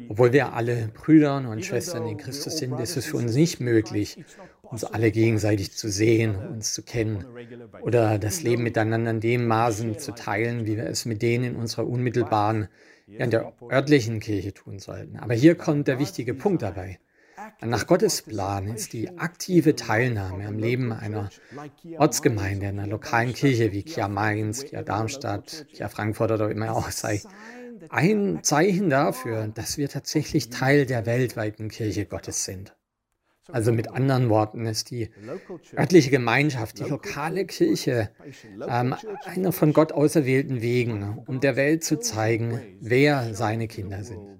Obwohl 0.09 0.33
wir 0.33 0.53
alle 0.53 0.89
Brüder 0.93 1.37
und 1.37 1.65
Schwestern 1.65 2.07
in 2.07 2.17
Christus 2.17 2.57
sind, 2.57 2.79
ist 2.79 2.95
es 2.95 3.07
für 3.07 3.17
uns 3.17 3.33
nicht 3.33 3.59
möglich, 3.59 4.23
uns 4.61 4.83
alle 4.83 5.11
gegenseitig 5.11 5.71
zu 5.71 5.89
sehen, 5.89 6.35
uns 6.35 6.73
zu 6.73 6.83
kennen 6.83 7.25
oder 7.81 8.19
das 8.19 8.43
Leben 8.43 8.63
miteinander 8.63 9.11
in 9.11 9.19
dem 9.19 9.47
Maßen 9.47 9.97
zu 9.97 10.13
teilen, 10.13 10.67
wie 10.67 10.77
wir 10.77 10.85
es 10.85 11.05
mit 11.05 11.21
denen 11.21 11.43
in 11.43 11.55
unserer 11.55 11.87
unmittelbaren 11.87 12.67
ja, 13.07 13.25
in 13.25 13.31
der 13.31 13.53
örtlichen 13.71 14.19
Kirche 14.19 14.53
tun 14.53 14.79
sollten. 14.79 15.17
Aber 15.17 15.33
hier 15.33 15.55
kommt 15.55 15.87
der 15.87 15.99
wichtige 15.99 16.33
Punkt 16.33 16.61
dabei. 16.61 16.99
Nach 17.59 17.85
Gottes 17.87 18.21
Plan 18.21 18.67
ist 18.67 18.93
die 18.93 19.17
aktive 19.17 19.75
Teilnahme 19.75 20.47
am 20.47 20.57
Leben 20.57 20.91
einer 20.91 21.29
Ortsgemeinde, 21.97 22.67
einer 22.67 22.87
lokalen 22.87 23.33
Kirche 23.33 23.71
wie 23.71 23.83
Kia 23.83 24.07
Mainz, 24.07 24.65
Kia 24.65 24.83
Darmstadt, 24.83 25.67
Kia 25.73 25.89
Frankfurt 25.89 26.31
oder 26.31 26.49
wie 26.49 26.53
immer 26.53 26.75
auch 26.75 26.89
sei, 26.89 27.21
ein 27.89 28.43
Zeichen 28.43 28.89
dafür, 28.89 29.47
dass 29.47 29.77
wir 29.77 29.89
tatsächlich 29.89 30.49
Teil 30.49 30.85
der 30.85 31.05
weltweiten 31.05 31.69
Kirche 31.69 32.05
Gottes 32.05 32.45
sind. 32.45 32.75
Also 33.47 33.71
mit 33.71 33.89
anderen 33.89 34.29
Worten 34.29 34.65
ist 34.65 34.91
die 34.91 35.09
örtliche 35.77 36.09
Gemeinschaft, 36.09 36.79
die 36.79 36.83
lokale 36.83 37.45
Kirche, 37.45 38.11
ähm, 38.67 38.95
einer 39.25 39.51
von 39.51 39.73
Gott 39.73 39.91
auserwählten 39.91 40.61
Wegen, 40.61 41.23
um 41.25 41.39
der 41.39 41.55
Welt 41.55 41.83
zu 41.83 41.99
zeigen, 41.99 42.61
wer 42.79 43.33
seine 43.33 43.67
Kinder 43.67 44.03
sind. 44.03 44.39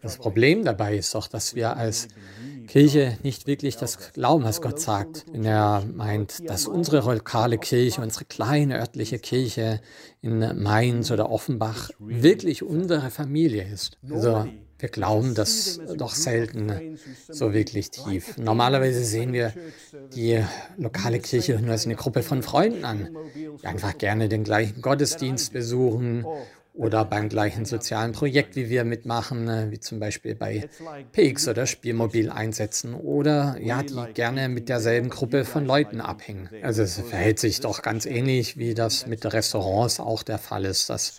Das 0.00 0.16
Problem 0.16 0.64
dabei 0.64 0.96
ist 0.96 1.14
doch, 1.14 1.28
dass 1.28 1.54
wir 1.54 1.76
als 1.76 2.08
Kirche 2.66 3.18
nicht 3.22 3.46
wirklich 3.46 3.76
das 3.76 4.12
glauben, 4.12 4.44
was 4.44 4.60
Gott 4.60 4.80
sagt. 4.80 5.26
Wenn 5.32 5.44
er 5.44 5.84
meint, 5.92 6.48
dass 6.48 6.66
unsere 6.66 7.14
lokale 7.14 7.58
Kirche, 7.58 8.00
unsere 8.00 8.24
kleine 8.24 8.78
örtliche 8.78 9.18
Kirche 9.18 9.80
in 10.20 10.62
Mainz 10.62 11.10
oder 11.10 11.30
Offenbach 11.30 11.90
wirklich 11.98 12.62
unsere 12.62 13.10
Familie 13.10 13.64
ist. 13.64 13.98
Also 14.10 14.46
wir 14.78 14.88
glauben 14.88 15.34
das 15.34 15.80
doch 15.96 16.14
selten 16.14 16.98
so 17.28 17.52
wirklich 17.52 17.90
tief. 17.90 18.36
Normalerweise 18.36 19.04
sehen 19.04 19.32
wir 19.32 19.52
die 20.14 20.42
lokale 20.76 21.20
Kirche 21.20 21.60
nur 21.60 21.70
als 21.70 21.84
eine 21.86 21.94
Gruppe 21.94 22.22
von 22.22 22.42
Freunden 22.42 22.84
an, 22.84 23.16
die 23.34 23.66
einfach 23.66 23.96
gerne 23.96 24.28
den 24.28 24.42
gleichen 24.42 24.82
Gottesdienst 24.82 25.52
besuchen 25.52 26.24
oder 26.74 27.04
beim 27.04 27.28
gleichen 27.28 27.66
sozialen 27.66 28.12
Projekt, 28.12 28.56
wie 28.56 28.70
wir 28.70 28.84
mitmachen, 28.84 29.48
äh, 29.48 29.70
wie 29.70 29.78
zum 29.78 30.00
Beispiel 30.00 30.34
bei 30.34 30.68
PX 31.12 31.48
oder 31.48 31.66
Spielmobil 31.66 32.30
einsetzen 32.30 32.94
oder 32.94 33.56
ja, 33.60 33.82
die 33.82 33.94
gerne 34.14 34.48
mit 34.48 34.70
derselben 34.70 35.10
Gruppe 35.10 35.44
von 35.44 35.66
Leuten 35.66 36.00
abhängen. 36.00 36.48
Also 36.62 36.82
es 36.82 36.98
verhält 36.98 37.38
sich 37.38 37.60
doch 37.60 37.82
ganz 37.82 38.06
ähnlich, 38.06 38.56
wie 38.56 38.72
das 38.72 39.06
mit 39.06 39.24
Restaurants 39.30 40.00
auch 40.00 40.22
der 40.22 40.38
Fall 40.38 40.64
ist, 40.64 40.88
dass 40.88 41.18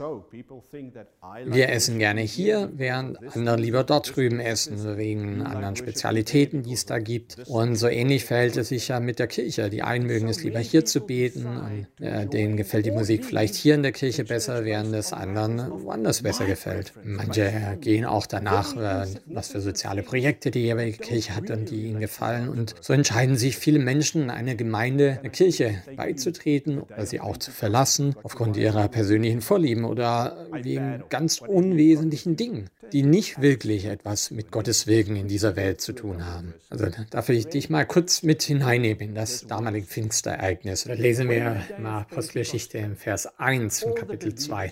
wir 1.45 1.69
essen 1.69 1.99
gerne 1.99 2.21
hier, 2.21 2.71
während 2.73 3.17
andere 3.35 3.57
lieber 3.57 3.83
dort 3.83 4.15
drüben 4.15 4.39
essen, 4.39 4.97
wegen 4.97 5.43
anderen 5.43 5.75
Spezialitäten, 5.75 6.63
die 6.63 6.73
es 6.73 6.85
da 6.85 6.97
gibt. 6.97 7.37
Und 7.47 7.75
so 7.75 7.87
ähnlich 7.87 8.25
verhält 8.25 8.57
es 8.57 8.69
sich 8.69 8.87
ja 8.87 8.99
mit 8.99 9.19
der 9.19 9.27
Kirche. 9.27 9.69
Die 9.69 9.83
einen 9.83 10.07
mögen 10.07 10.27
es 10.29 10.43
lieber 10.43 10.59
hier 10.59 10.85
zu 10.85 11.01
beten 11.01 11.45
und 11.45 12.05
äh, 12.05 12.25
denen 12.25 12.57
gefällt 12.57 12.85
die 12.85 12.91
Musik 12.91 13.23
vielleicht 13.23 13.53
hier 13.53 13.75
in 13.75 13.83
der 13.83 13.91
Kirche 13.91 14.23
besser, 14.23 14.65
während 14.65 14.93
es 14.95 15.13
anderen 15.13 15.42
anderen 15.43 15.83
woanders 15.83 16.21
besser 16.21 16.45
gefällt. 16.45 16.93
Manche 17.03 17.77
gehen 17.79 18.05
auch 18.05 18.25
danach, 18.25 18.75
äh, 18.75 19.05
was 19.25 19.49
für 19.49 19.61
soziale 19.61 20.03
Projekte 20.03 20.51
die 20.51 20.61
jeweilige 20.61 20.97
Kirche 20.97 21.35
hat 21.35 21.49
und 21.49 21.69
die 21.69 21.87
ihnen 21.87 21.99
gefallen. 21.99 22.49
Und 22.49 22.75
so 22.81 22.93
entscheiden 22.93 23.35
sich 23.35 23.57
viele 23.57 23.79
Menschen, 23.79 24.29
einer 24.29 24.55
Gemeinde, 24.55 25.19
einer 25.19 25.29
Kirche 25.29 25.83
beizutreten 25.95 26.79
oder 26.79 27.05
sie 27.05 27.19
auch 27.19 27.37
zu 27.37 27.51
verlassen, 27.51 28.15
aufgrund 28.23 28.57
ihrer 28.57 28.87
persönlichen 28.87 29.41
Vorlieben 29.41 29.85
oder 29.85 30.47
wegen 30.51 31.03
ganz 31.09 31.41
unwesentlichen 31.41 32.35
Dingen, 32.35 32.69
die 32.91 33.03
nicht 33.03 33.41
wirklich 33.41 33.85
etwas 33.85 34.31
mit 34.31 34.51
Gottes 34.51 34.87
Wirken 34.87 35.15
in 35.15 35.27
dieser 35.27 35.55
Welt 35.55 35.81
zu 35.81 35.93
tun 35.93 36.25
haben. 36.25 36.53
Also 36.69 36.87
darf 37.09 37.29
ich 37.29 37.47
dich 37.47 37.69
mal 37.69 37.85
kurz 37.85 38.23
mit 38.23 38.43
hineinnehmen 38.43 39.09
in 39.09 39.15
das 39.15 39.45
damalige 39.47 39.87
Pfingstereignis. 39.87 40.85
Da 40.85 40.93
lesen 40.93 41.29
wir 41.29 41.61
mal 41.79 42.01
Apostelgeschichte 42.01 42.77
im 42.77 42.95
Vers 42.95 43.39
1 43.39 43.83
in 43.83 43.95
Kapitel 43.95 44.35
2. 44.35 44.71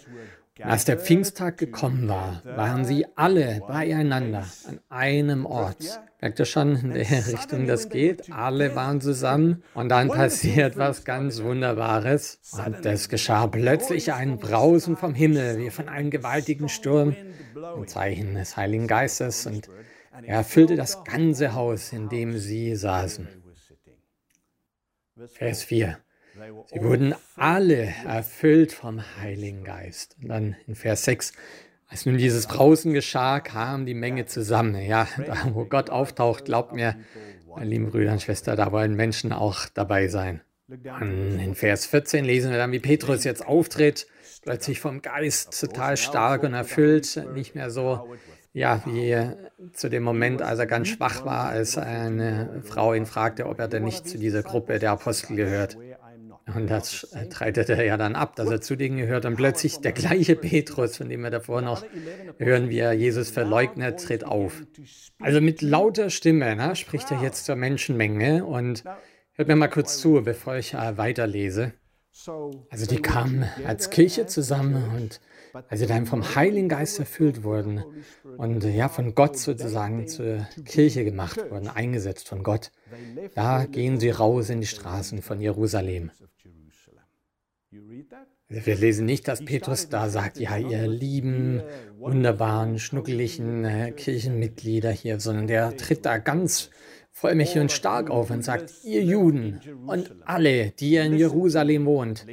Als 0.63 0.85
der 0.85 0.97
Pfingsttag 0.97 1.57
gekommen 1.57 2.07
war, 2.07 2.41
waren 2.45 2.85
sie 2.85 3.05
alle 3.15 3.61
beieinander 3.67 4.45
an 4.67 4.79
einem 4.89 5.45
Ort. 5.45 6.01
Merkt 6.21 6.39
ihr 6.39 6.45
schon, 6.45 6.75
in 6.75 6.93
der 6.93 7.27
Richtung 7.27 7.67
das 7.67 7.89
geht? 7.89 8.31
Alle 8.31 8.75
waren 8.75 9.01
zusammen 9.01 9.63
und 9.73 9.89
dann 9.89 10.09
passiert 10.09 10.77
was 10.77 11.03
ganz 11.03 11.41
Wunderbares. 11.41 12.39
Und 12.65 12.85
es 12.85 13.09
geschah 13.09 13.47
plötzlich 13.47 14.13
ein 14.13 14.37
Brausen 14.37 14.97
vom 14.97 15.13
Himmel, 15.13 15.57
wie 15.57 15.69
von 15.69 15.89
einem 15.89 16.11
gewaltigen 16.11 16.69
Sturm, 16.69 17.15
ein 17.55 17.87
Zeichen 17.87 18.35
des 18.35 18.55
Heiligen 18.57 18.87
Geistes. 18.87 19.47
Und 19.47 19.69
er 20.23 20.37
erfüllte 20.37 20.75
das 20.75 21.03
ganze 21.03 21.53
Haus, 21.53 21.91
in 21.91 22.09
dem 22.09 22.37
sie 22.37 22.75
saßen. 22.75 23.27
Vers 25.27 25.63
4. 25.63 25.97
Sie 26.73 26.81
wurden 26.81 27.13
alle 27.35 27.93
erfüllt 28.05 28.71
vom 28.71 29.01
Heiligen 29.21 29.63
Geist. 29.63 30.15
Und 30.21 30.29
dann 30.29 30.55
in 30.67 30.75
Vers 30.75 31.03
6, 31.03 31.33
als 31.87 32.05
nun 32.05 32.17
dieses 32.17 32.47
Brausen 32.47 32.93
geschah, 32.93 33.39
kam 33.39 33.85
die 33.85 33.93
Menge 33.93 34.25
zusammen. 34.25 34.75
Ja, 34.81 35.07
da 35.17 35.51
wo 35.53 35.65
Gott 35.65 35.89
auftaucht, 35.89 36.45
glaubt 36.45 36.73
mir, 36.73 36.95
meine 37.53 37.69
lieben 37.69 37.91
Brüder 37.91 38.13
und 38.13 38.21
Schwestern, 38.21 38.55
da 38.55 38.71
wollen 38.71 38.95
Menschen 38.95 39.33
auch 39.33 39.65
dabei 39.73 40.07
sein. 40.07 40.41
Und 40.67 41.37
in 41.39 41.53
Vers 41.53 41.85
14 41.87 42.23
lesen 42.23 42.51
wir 42.51 42.57
dann, 42.57 42.71
wie 42.71 42.79
Petrus 42.79 43.25
jetzt 43.25 43.45
auftritt, 43.45 44.07
plötzlich 44.41 44.79
vom 44.79 45.01
Geist 45.01 45.59
total 45.59 45.97
stark 45.97 46.43
und 46.43 46.53
erfüllt, 46.53 47.21
nicht 47.33 47.55
mehr 47.55 47.69
so, 47.69 48.15
ja, 48.53 48.81
wie 48.85 49.17
zu 49.73 49.89
dem 49.89 50.03
Moment, 50.03 50.41
als 50.41 50.59
er 50.59 50.67
ganz 50.67 50.87
schwach 50.87 51.25
war, 51.25 51.49
als 51.49 51.77
eine 51.77 52.61
Frau 52.63 52.93
ihn 52.93 53.05
fragte, 53.05 53.47
ob 53.47 53.59
er 53.59 53.67
denn 53.67 53.83
nicht 53.83 54.07
zu 54.07 54.17
dieser 54.17 54.43
Gruppe 54.43 54.79
der 54.79 54.91
Apostel 54.91 55.35
gehört. 55.35 55.77
Und 56.55 56.67
das 56.67 57.07
treitet 57.29 57.69
er 57.69 57.83
ja 57.83 57.97
dann 57.97 58.15
ab, 58.15 58.35
dass 58.35 58.49
er 58.49 58.61
zu 58.61 58.75
denen 58.75 58.97
gehört. 58.97 59.25
Und 59.25 59.35
plötzlich 59.35 59.77
der 59.77 59.91
gleiche 59.91 60.35
Petrus, 60.35 60.97
von 60.97 61.09
dem 61.09 61.21
wir 61.21 61.29
davor 61.29 61.61
noch 61.61 61.85
hören, 62.37 62.69
wie 62.69 62.79
er 62.79 62.93
Jesus 62.93 63.29
verleugnet, 63.29 63.99
tritt 63.99 64.23
auf. 64.23 64.63
Also 65.19 65.41
mit 65.41 65.61
lauter 65.61 66.09
Stimme 66.09 66.55
ne, 66.55 66.75
spricht 66.75 67.11
er 67.11 67.21
jetzt 67.21 67.45
zur 67.45 67.55
Menschenmenge. 67.55 68.45
Und 68.45 68.83
hört 69.33 69.47
mir 69.47 69.55
mal 69.55 69.67
kurz 69.67 69.97
zu, 69.97 70.21
bevor 70.23 70.55
ich 70.55 70.73
äh, 70.73 70.97
weiterlese. 70.97 71.73
Also 72.69 72.85
die 72.85 73.01
kamen 73.01 73.45
als 73.65 73.89
Kirche 73.89 74.25
zusammen 74.25 74.83
und 74.95 75.21
als 75.69 75.79
sie 75.79 75.87
dann 75.87 76.05
vom 76.05 76.35
Heiligen 76.35 76.69
Geist 76.69 76.99
erfüllt 76.99 77.43
wurden 77.43 77.83
und 78.37 78.63
ja 78.63 78.89
von 78.89 79.15
Gott 79.15 79.37
sozusagen 79.37 80.07
zur 80.07 80.47
Kirche 80.65 81.03
gemacht 81.03 81.39
wurden, 81.49 81.67
eingesetzt 81.67 82.27
von 82.27 82.43
Gott, 82.43 82.71
da 83.33 83.65
gehen 83.65 83.99
sie 83.99 84.09
raus 84.09 84.49
in 84.49 84.61
die 84.61 84.67
Straßen 84.67 85.21
von 85.21 85.41
Jerusalem. 85.41 86.11
Wir 88.49 88.75
lesen 88.75 89.05
nicht, 89.05 89.29
dass 89.29 89.45
Petrus 89.45 89.87
da 89.87 90.09
sagt, 90.09 90.37
ja, 90.37 90.57
ihr 90.57 90.87
lieben, 90.89 91.61
wunderbaren, 91.99 92.79
schnuckeligen 92.79 93.63
äh, 93.63 93.91
Kirchenmitglieder 93.93 94.91
hier, 94.91 95.21
sondern 95.21 95.47
der 95.47 95.77
tritt 95.77 96.05
da 96.05 96.17
ganz 96.17 96.69
vollmächtig 97.11 97.61
und 97.61 97.71
stark 97.71 98.09
auf 98.09 98.31
und 98.31 98.43
sagt, 98.43 98.73
ihr 98.83 99.03
Juden 99.03 99.59
und 99.85 100.15
alle, 100.25 100.71
die 100.71 100.91
ihr 100.91 101.03
in 101.03 101.15
Jerusalem 101.15 101.85
wohnt, 101.85 102.25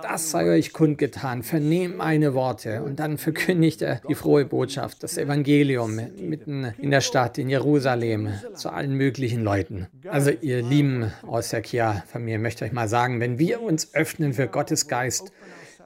das 0.00 0.30
sei 0.30 0.48
euch 0.48 0.72
kundgetan, 0.72 1.42
vernehmt 1.42 1.98
meine 1.98 2.34
Worte. 2.34 2.82
Und 2.82 2.98
dann 2.98 3.18
verkündigt 3.18 3.82
er 3.82 4.00
die 4.08 4.14
frohe 4.14 4.44
Botschaft, 4.44 5.02
das 5.02 5.18
Evangelium 5.18 6.00
mitten 6.18 6.72
in 6.78 6.90
der 6.90 7.02
Stadt, 7.02 7.36
in 7.38 7.50
Jerusalem, 7.50 8.30
zu 8.54 8.70
allen 8.70 8.94
möglichen 8.94 9.44
Leuten. 9.44 9.86
Also 10.08 10.30
ihr 10.30 10.62
Lieben 10.62 11.12
aus 11.26 11.50
der 11.50 11.60
Kia-Familie, 11.60 12.38
möchte 12.38 12.64
euch 12.64 12.72
mal 12.72 12.88
sagen, 12.88 13.20
wenn 13.20 13.38
wir 13.38 13.60
uns 13.60 13.94
öffnen 13.94 14.32
für 14.32 14.48
Gottes 14.48 14.88
Geist, 14.88 15.32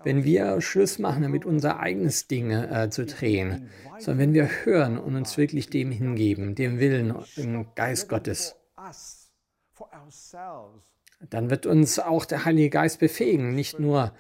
wenn 0.07 0.23
wir 0.23 0.61
Schluss 0.61 1.01
machen, 1.01 1.25
damit 1.25 1.45
unser 1.45 1.81
eigenes 1.81 2.29
Ding 2.29 2.53
äh, 2.53 2.89
zu 2.91 3.05
drehen, 3.07 3.69
sondern 3.99 4.19
wenn 4.19 4.35
wir 4.35 4.49
hören 4.65 4.99
und 4.99 5.17
uns 5.17 5.37
wirklich 5.37 5.69
dem 5.69 5.91
hingeben, 5.91 6.55
dem 6.55 6.79
Willen 6.79 7.13
im 7.35 7.67
Geist 7.75 8.09
Gottes, 8.09 8.55
dann 11.29 11.51
wird 11.51 11.67
uns 11.67 11.99
auch 11.99 12.25
der 12.25 12.45
Heilige 12.45 12.71
Geist 12.71 13.01
befähigen, 13.01 13.57
nicht 13.57 13.81
nur 13.81 14.13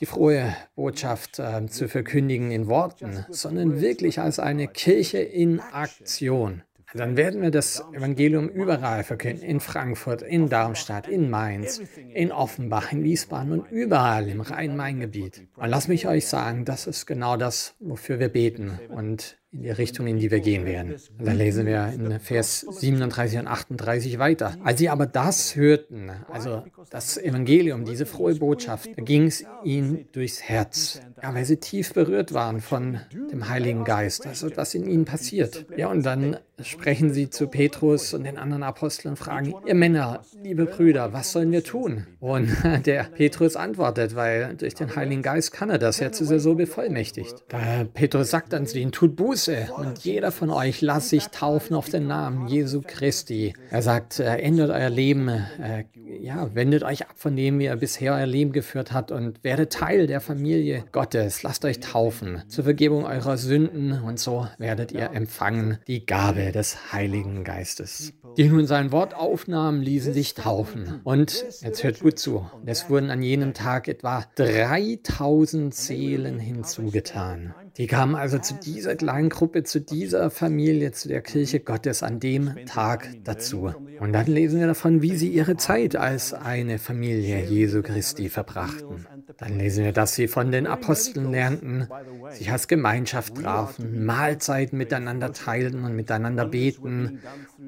die 0.00 0.06
frohe 0.06 0.56
Botschaft 0.74 1.38
äh, 1.38 1.66
zu 1.66 1.86
verkündigen 1.86 2.50
in 2.50 2.66
Worten, 2.66 3.26
sondern 3.28 3.82
wirklich 3.82 4.20
als 4.20 4.38
eine 4.38 4.68
Kirche 4.68 5.18
in 5.18 5.60
Aktion 5.60 6.62
dann 6.94 7.16
werden 7.16 7.42
wir 7.42 7.50
das 7.50 7.84
Evangelium 7.92 8.48
überall 8.48 9.04
verkünden. 9.04 9.44
In 9.44 9.60
Frankfurt, 9.60 10.22
in 10.22 10.48
Darmstadt, 10.48 11.06
in 11.06 11.28
Mainz, 11.28 11.82
in 12.14 12.32
Offenbach, 12.32 12.92
in 12.92 13.04
Wiesbaden 13.04 13.52
und 13.52 13.70
überall 13.70 14.28
im 14.28 14.40
Rhein-Main-Gebiet. 14.40 15.48
Und 15.56 15.68
lasst 15.68 15.88
mich 15.88 16.06
euch 16.06 16.26
sagen, 16.26 16.64
das 16.64 16.86
ist 16.86 17.06
genau 17.06 17.36
das, 17.36 17.74
wofür 17.78 18.18
wir 18.18 18.28
beten. 18.28 18.78
Und 18.88 19.38
in 19.50 19.62
die 19.62 19.70
Richtung, 19.70 20.06
in 20.06 20.18
die 20.18 20.30
wir 20.30 20.40
gehen 20.40 20.66
werden. 20.66 20.96
Da 21.18 21.32
lesen 21.32 21.64
wir 21.64 21.86
in 21.94 22.20
Vers 22.20 22.66
37 22.68 23.38
und 23.38 23.46
38 23.46 24.18
weiter. 24.18 24.54
Als 24.62 24.78
sie 24.78 24.90
aber 24.90 25.06
das 25.06 25.56
hörten, 25.56 26.10
also 26.30 26.64
das 26.90 27.16
Evangelium, 27.16 27.86
diese 27.86 28.04
frohe 28.04 28.34
Botschaft, 28.34 28.90
ging 28.96 29.26
es 29.26 29.44
ihnen 29.64 30.06
durchs 30.12 30.42
Herz. 30.42 31.00
Ja, 31.22 31.34
weil 31.34 31.46
sie 31.46 31.56
tief 31.56 31.94
berührt 31.94 32.34
waren 32.34 32.60
von 32.60 33.00
dem 33.12 33.48
Heiligen 33.48 33.84
Geist, 33.84 34.26
also 34.26 34.54
was 34.54 34.74
in 34.74 34.86
ihnen 34.86 35.06
passiert. 35.06 35.64
Ja, 35.76 35.88
und 35.88 36.04
dann 36.04 36.36
sprechen 36.60 37.12
sie 37.12 37.30
zu 37.30 37.46
Petrus 37.46 38.14
und 38.14 38.24
den 38.24 38.36
anderen 38.36 38.64
Aposteln 38.64 39.12
und 39.12 39.16
fragen, 39.16 39.54
ihr 39.64 39.74
Männer, 39.74 40.24
liebe 40.42 40.66
Brüder, 40.66 41.12
was 41.12 41.32
sollen 41.32 41.52
wir 41.52 41.64
tun? 41.64 42.06
Und 42.20 42.50
der 42.86 43.04
Petrus 43.04 43.56
antwortet, 43.56 44.14
weil 44.14 44.54
durch 44.56 44.74
den 44.74 44.94
Heiligen 44.94 45.22
Geist 45.22 45.52
kann 45.52 45.70
er 45.70 45.78
das, 45.78 46.00
jetzt 46.00 46.20
ist 46.20 46.30
er 46.30 46.40
so 46.40 46.54
bevollmächtigt. 46.54 47.44
Da 47.48 47.84
Petrus 47.84 48.30
sagt 48.30 48.52
dann 48.52 48.66
zu 48.66 48.78
ihnen, 48.78 48.92
tut 48.92 49.16
Buße 49.16 49.37
und 49.76 49.98
jeder 50.00 50.32
von 50.32 50.50
euch 50.50 50.80
lasst 50.80 51.10
sich 51.10 51.28
taufen 51.28 51.76
auf 51.76 51.88
den 51.88 52.06
Namen 52.06 52.48
Jesu 52.48 52.80
Christi. 52.84 53.54
Er 53.70 53.82
sagt, 53.82 54.18
äh, 54.18 54.38
ändert 54.38 54.70
euer 54.70 54.90
Leben, 54.90 55.28
äh, 55.28 55.84
ja, 56.20 56.54
wendet 56.54 56.82
euch 56.82 57.02
ab 57.02 57.14
von 57.16 57.36
dem, 57.36 57.58
wie 57.58 57.64
ihr 57.64 57.76
bisher 57.76 58.14
euer 58.14 58.26
Leben 58.26 58.52
geführt 58.52 58.92
habt 58.92 59.12
und 59.12 59.44
werdet 59.44 59.72
Teil 59.72 60.06
der 60.06 60.20
Familie 60.20 60.84
Gottes. 60.90 61.42
Lasst 61.42 61.64
euch 61.64 61.80
taufen 61.80 62.42
zur 62.48 62.64
Vergebung 62.64 63.04
eurer 63.04 63.36
Sünden 63.36 63.92
und 64.02 64.18
so 64.18 64.48
werdet 64.58 64.92
ihr 64.92 65.10
empfangen 65.12 65.78
die 65.86 66.06
Gabe 66.06 66.52
des 66.52 66.92
Heiligen 66.92 67.44
Geistes. 67.44 68.12
Die 68.36 68.48
nun 68.48 68.66
sein 68.66 68.92
Wort 68.92 69.14
aufnahmen, 69.14 69.82
ließen 69.82 70.12
sich 70.12 70.34
taufen. 70.34 71.00
Und 71.04 71.44
jetzt 71.60 71.82
hört 71.82 72.00
gut 72.00 72.18
zu. 72.18 72.48
Es 72.66 72.88
wurden 72.88 73.10
an 73.10 73.22
jenem 73.22 73.54
Tag 73.54 73.88
etwa 73.88 74.24
3000 74.36 75.74
Seelen 75.74 76.38
hinzugetan. 76.38 77.54
Die 77.78 77.86
kamen 77.86 78.16
also 78.16 78.38
zu 78.38 78.54
dieser 78.54 78.96
kleinen 78.96 79.28
Gruppe, 79.28 79.62
zu 79.62 79.80
dieser 79.80 80.30
Familie, 80.30 80.90
zu 80.90 81.08
der 81.08 81.22
Kirche 81.22 81.60
Gottes 81.60 82.02
an 82.02 82.18
dem 82.18 82.66
Tag 82.66 83.08
dazu. 83.22 83.72
Und 84.00 84.12
dann 84.12 84.26
lesen 84.26 84.58
wir 84.58 84.66
davon, 84.66 85.00
wie 85.00 85.16
sie 85.16 85.28
ihre 85.28 85.56
Zeit 85.56 85.94
als 85.94 86.34
eine 86.34 86.78
Familie 86.80 87.44
Jesu 87.44 87.82
Christi 87.82 88.28
verbrachten. 88.28 89.06
Dann 89.36 89.58
lesen 89.58 89.84
wir, 89.84 89.92
dass 89.92 90.16
sie 90.16 90.26
von 90.26 90.50
den 90.50 90.66
Aposteln 90.66 91.30
lernten, 91.30 91.86
sich 92.30 92.50
als 92.50 92.66
Gemeinschaft 92.66 93.36
trafen, 93.36 94.04
Mahlzeiten 94.04 94.76
miteinander 94.76 95.32
teilten 95.32 95.84
und 95.84 95.94
miteinander 95.94 96.46
beten. 96.46 97.20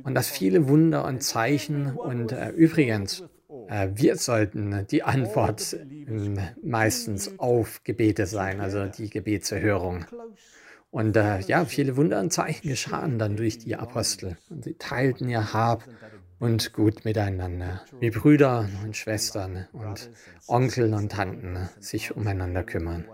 und 0.02 0.14
dass 0.14 0.28
viele 0.28 0.68
Wunder 0.68 1.04
und 1.04 1.22
Zeichen 1.22 1.94
und 1.94 2.32
äh, 2.32 2.50
übrigens 2.50 3.24
wir 3.94 4.16
sollten 4.16 4.86
die 4.90 5.02
Antwort 5.02 5.76
meistens 6.62 7.38
auf 7.38 7.84
Gebete 7.84 8.26
sein, 8.26 8.60
also 8.60 8.86
die 8.86 9.10
Gebetserhörung. 9.10 10.06
Und 10.90 11.16
äh, 11.16 11.38
ja, 11.40 11.64
viele 11.64 11.96
Wunder 11.96 12.18
und 12.18 12.32
Zeichen 12.32 12.68
geschahen 12.68 13.18
dann 13.18 13.36
durch 13.36 13.58
die 13.58 13.76
Apostel. 13.76 14.36
Und 14.48 14.64
sie 14.64 14.74
teilten 14.74 15.28
ihr 15.28 15.52
Hab 15.52 15.84
und 16.40 16.72
Gut 16.72 17.04
miteinander, 17.04 17.82
wie 18.00 18.10
Brüder 18.10 18.68
und 18.82 18.96
Schwestern 18.96 19.68
und 19.72 20.10
Onkel 20.48 20.92
und 20.92 21.12
Tanten 21.12 21.68
sich 21.78 22.16
umeinander 22.16 22.64
kümmern. 22.64 23.04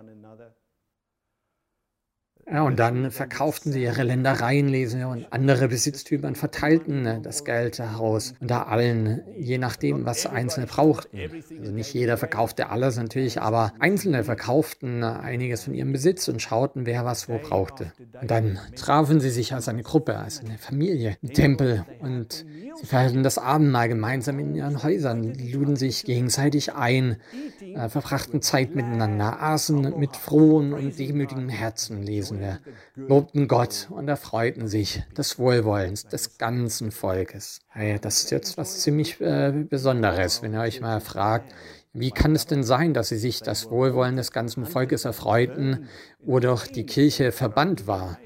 Ja, 2.49 2.63
und 2.63 2.79
dann 2.79 3.11
verkauften 3.11 3.73
sie 3.73 3.83
ihre 3.83 4.05
Ländereien, 4.05 4.69
lesen 4.69 5.01
wir, 5.01 5.09
und 5.09 5.27
andere 5.33 5.67
Besitztümer 5.67 6.29
und 6.29 6.39
verteilten 6.39 7.05
äh, 7.05 7.21
das 7.21 7.45
Geld 7.45 7.81
heraus 7.81 8.35
unter 8.41 8.69
allen, 8.69 9.23
je 9.37 9.59
nachdem, 9.59 10.07
was 10.07 10.27
Einzelne 10.27 10.67
brauchten. 10.67 11.19
Also 11.59 11.73
nicht 11.73 11.93
jeder 11.93 12.17
verkaufte 12.17 12.71
alles 12.71 12.99
natürlich, 12.99 13.41
aber 13.41 13.73
Einzelne 13.81 14.23
verkauften 14.23 15.03
einiges 15.03 15.65
von 15.65 15.75
ihrem 15.75 15.91
Besitz 15.91 16.29
und 16.29 16.41
schauten, 16.41 16.87
wer 16.87 17.05
was 17.05 17.29
wo 17.29 17.39
brauchte. 17.39 17.93
Und 18.21 18.31
dann 18.31 18.61
trafen 18.77 19.19
sie 19.19 19.31
sich 19.31 19.53
als 19.53 19.69
eine 19.69 19.83
Gruppe, 19.83 20.17
als 20.17 20.41
eine 20.41 20.57
Familie 20.57 21.17
im 21.23 21.33
Tempel 21.33 21.85
und 21.99 22.47
sie 22.77 22.87
feierten 22.87 23.25
das 23.25 23.39
Abendmahl 23.39 23.89
gemeinsam 23.89 24.39
in 24.39 24.55
ihren 24.55 24.85
Häusern, 24.85 25.35
luden 25.35 25.75
sich 25.75 26.05
gegenseitig 26.05 26.75
ein, 26.75 27.17
äh, 27.61 27.89
verbrachten 27.89 28.41
Zeit 28.41 28.77
miteinander, 28.77 29.43
aßen 29.43 29.99
mit 29.99 30.15
frohen 30.15 30.73
und 30.73 30.97
demütigen 30.97 31.49
Herzen, 31.49 32.05
lesen 32.05 32.36
wir, 32.41 32.61
lobten 32.95 33.49
Gott 33.49 33.89
und 33.91 34.09
erfreuten 34.09 34.69
sich 34.69 35.03
des 35.17 35.39
Wohlwollens 35.39 36.07
des 36.07 36.39
ganzen 36.39 36.91
Volkes. 36.91 37.61
Hey, 37.69 37.99
das 38.01 38.25
ist 38.25 38.31
jetzt 38.31 38.59
was 38.59 38.81
ziemlich 38.81 39.21
äh, 39.21 39.53
Besonderes, 39.69 40.43
wenn 40.43 40.55
ihr 40.55 40.61
euch 40.61 40.81
mal 40.81 41.01
fragt, 41.01 41.53
wie 41.99 42.11
kann 42.11 42.35
es 42.35 42.47
denn 42.47 42.63
sein, 42.63 42.93
dass 42.93 43.09
sie 43.09 43.17
sich 43.17 43.41
das 43.41 43.71
Wohlwollen 43.71 44.17
des 44.17 44.31
ganzen 44.31 44.67
Volkes 44.67 45.07
erfreuten, 45.07 45.89
wo 46.21 46.41
doch 46.41 46.67
die 46.67 46.85
Kirche 46.85 47.33
verbannt 47.33 47.87
war, 47.87 48.19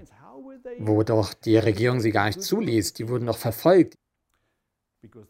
wo 0.78 1.04
doch 1.04 1.35
die 1.35 1.56
Regierung 1.56 2.00
sie 2.00 2.11
gar 2.11 2.26
nicht 2.26 2.43
zuließ, 2.43 2.95
die 2.95 3.08
wurden 3.08 3.26
doch 3.26 3.39
verfolgt. 3.39 3.95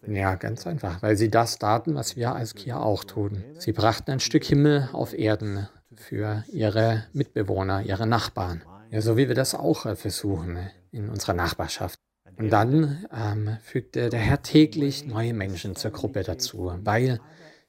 Ja, 0.07 0.35
ganz 0.35 0.67
einfach, 0.67 1.03
weil 1.03 1.17
sie 1.17 1.31
das 1.31 1.59
taten, 1.59 1.95
was 1.95 2.17
wir 2.17 2.35
als 2.35 2.55
Kirche 2.55 2.81
auch 2.81 3.05
tun. 3.05 3.45
Sie 3.59 3.73
brachten 3.73 4.11
ein 4.11 4.21
Stück 4.21 4.45
Himmel 4.45 4.89
auf 4.93 5.13
Erden 5.13 5.69
für 5.95 6.45
ihre 6.51 7.05
Mitbewohner, 7.13 7.83
ihre 7.83 8.07
Nachbarn. 8.07 8.63
Ja, 8.91 9.01
so 9.01 9.17
wie 9.17 9.29
wir 9.29 9.35
das 9.35 9.55
auch 9.55 9.87
äh, 9.87 9.95
versuchen 9.95 10.55
ne, 10.55 10.71
in 10.91 11.09
unserer 11.09 11.35
Nachbarschaft. 11.35 12.01
Und 12.37 12.51
dann 12.51 13.07
ähm, 13.13 13.57
fügte 13.63 14.09
der 14.09 14.21
Herr 14.21 14.43
täglich 14.43 15.05
neue 15.05 15.35
Menschen 15.35 15.77
zur 15.77 15.91
Gruppe 15.91 16.23
dazu, 16.23 16.73
weil 16.83 17.21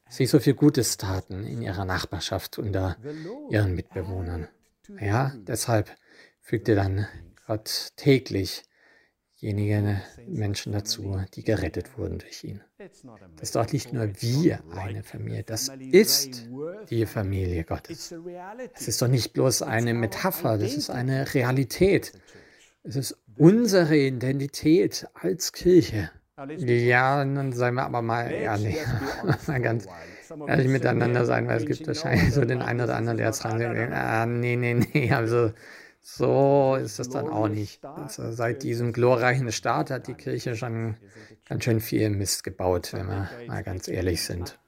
sie 0.09 0.25
so 0.25 0.39
viel 0.39 0.53
Gutes 0.53 0.97
taten 0.97 1.45
in 1.45 1.61
ihrer 1.61 1.85
Nachbarschaft 1.85 2.57
unter 2.57 2.95
ihren 3.49 3.75
Mitbewohnern. 3.75 4.47
Ja, 4.99 5.33
deshalb 5.35 5.95
fügte 6.39 6.75
dann 6.75 7.07
Gott 7.47 7.91
täglich 7.97 8.63
diejenigen 9.41 10.01
Menschen 10.27 10.71
dazu, 10.71 11.19
die 11.33 11.43
gerettet 11.43 11.97
wurden 11.97 12.19
durch 12.19 12.43
ihn. 12.43 12.61
Das 12.77 13.49
ist 13.49 13.55
doch 13.55 13.71
nicht 13.71 13.91
nur 13.91 14.09
wir 14.21 14.59
eine 14.71 15.03
Familie, 15.03 15.43
das 15.43 15.69
ist 15.91 16.47
die 16.89 17.05
Familie 17.05 17.63
Gottes. 17.63 18.13
Es 18.73 18.87
ist 18.87 19.01
doch 19.01 19.07
nicht 19.07 19.33
bloß 19.33 19.63
eine 19.63 19.93
Metapher, 19.93 20.57
das 20.57 20.75
ist 20.75 20.89
eine 20.89 21.33
Realität. 21.33 22.13
Es 22.83 22.95
ist 22.95 23.17
unsere 23.37 23.97
Identität 23.97 25.07
als 25.13 25.51
Kirche. 25.51 26.11
Ja, 26.57 27.23
dann 27.23 27.51
seien 27.53 27.75
wir 27.75 27.83
aber 27.83 28.01
mal 28.01 28.31
ehrlich, 28.31 28.77
mal 29.47 29.61
ganz 29.61 29.87
ehrlich 30.47 30.67
miteinander 30.67 31.25
sein, 31.25 31.47
weil 31.47 31.57
es 31.57 31.65
gibt 31.65 31.85
wahrscheinlich 31.85 32.33
so 32.33 32.45
den 32.45 32.61
einen 32.61 32.81
oder 32.81 32.95
anderen, 32.95 33.17
der 33.17 33.27
jetzt 33.27 33.43
denkt, 33.43 33.93
ah, 33.93 34.25
nee, 34.25 34.55
nee, 34.55 34.73
nee, 34.73 35.11
also 35.11 35.51
so 36.03 36.77
ist 36.81 36.99
es 36.99 37.09
dann 37.09 37.29
auch 37.29 37.47
nicht. 37.47 37.85
Also 37.85 38.31
seit 38.31 38.63
diesem 38.63 38.91
glorreichen 38.91 39.51
Start 39.51 39.91
hat 39.91 40.07
die 40.07 40.15
Kirche 40.15 40.55
schon 40.55 40.97
ganz 41.47 41.63
schön 41.63 41.79
viel 41.79 42.09
Mist 42.09 42.43
gebaut, 42.43 42.91
wenn 42.93 43.07
wir 43.07 43.29
mal 43.47 43.63
ganz 43.63 43.87
ehrlich 43.87 44.23
sind. 44.23 44.59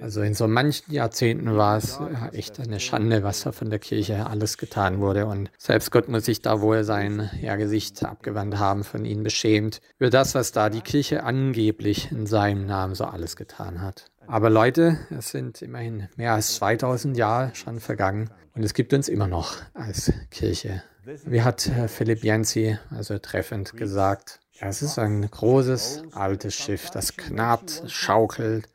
Also 0.00 0.22
in 0.22 0.32
so 0.32 0.48
manchen 0.48 0.92
Jahrzehnten 0.92 1.54
war 1.54 1.76
es 1.76 2.00
echt 2.32 2.58
eine 2.58 2.80
Schande, 2.80 3.22
was 3.22 3.42
da 3.42 3.52
von 3.52 3.68
der 3.68 3.78
Kirche 3.78 4.26
alles 4.26 4.56
getan 4.56 5.00
wurde. 5.00 5.26
Und 5.26 5.50
selbst 5.58 5.90
Gott 5.90 6.08
muss 6.08 6.24
sich 6.24 6.40
da 6.40 6.62
wohl 6.62 6.82
sein 6.84 7.30
ja, 7.42 7.56
Gesicht 7.56 8.02
abgewandt 8.02 8.58
haben, 8.58 8.82
von 8.82 9.04
ihnen 9.04 9.22
beschämt, 9.22 9.82
über 9.98 10.08
das, 10.08 10.34
was 10.34 10.52
da 10.52 10.70
die 10.70 10.80
Kirche 10.80 11.24
angeblich 11.24 12.10
in 12.10 12.26
seinem 12.26 12.64
Namen 12.64 12.94
so 12.94 13.04
alles 13.04 13.36
getan 13.36 13.82
hat. 13.82 14.10
Aber 14.30 14.48
Leute, 14.48 14.96
es 15.10 15.30
sind 15.30 15.60
immerhin 15.60 16.08
mehr 16.14 16.34
als 16.34 16.54
2000 16.54 17.16
Jahre 17.16 17.52
schon 17.56 17.80
vergangen 17.80 18.30
und 18.54 18.62
es 18.62 18.74
gibt 18.74 18.94
uns 18.94 19.08
immer 19.08 19.26
noch 19.26 19.56
als 19.74 20.12
Kirche. 20.30 20.84
Wie 21.24 21.42
hat 21.42 21.68
Philipp 21.88 22.22
Jensi 22.22 22.78
also 22.90 23.18
treffend 23.18 23.76
gesagt, 23.76 24.38
es 24.60 24.82
ist 24.82 25.00
ein 25.00 25.28
großes, 25.28 26.04
altes 26.12 26.54
Schiff, 26.54 26.90
das 26.90 27.16
knarrt, 27.16 27.82
schaukelt, 27.88 28.68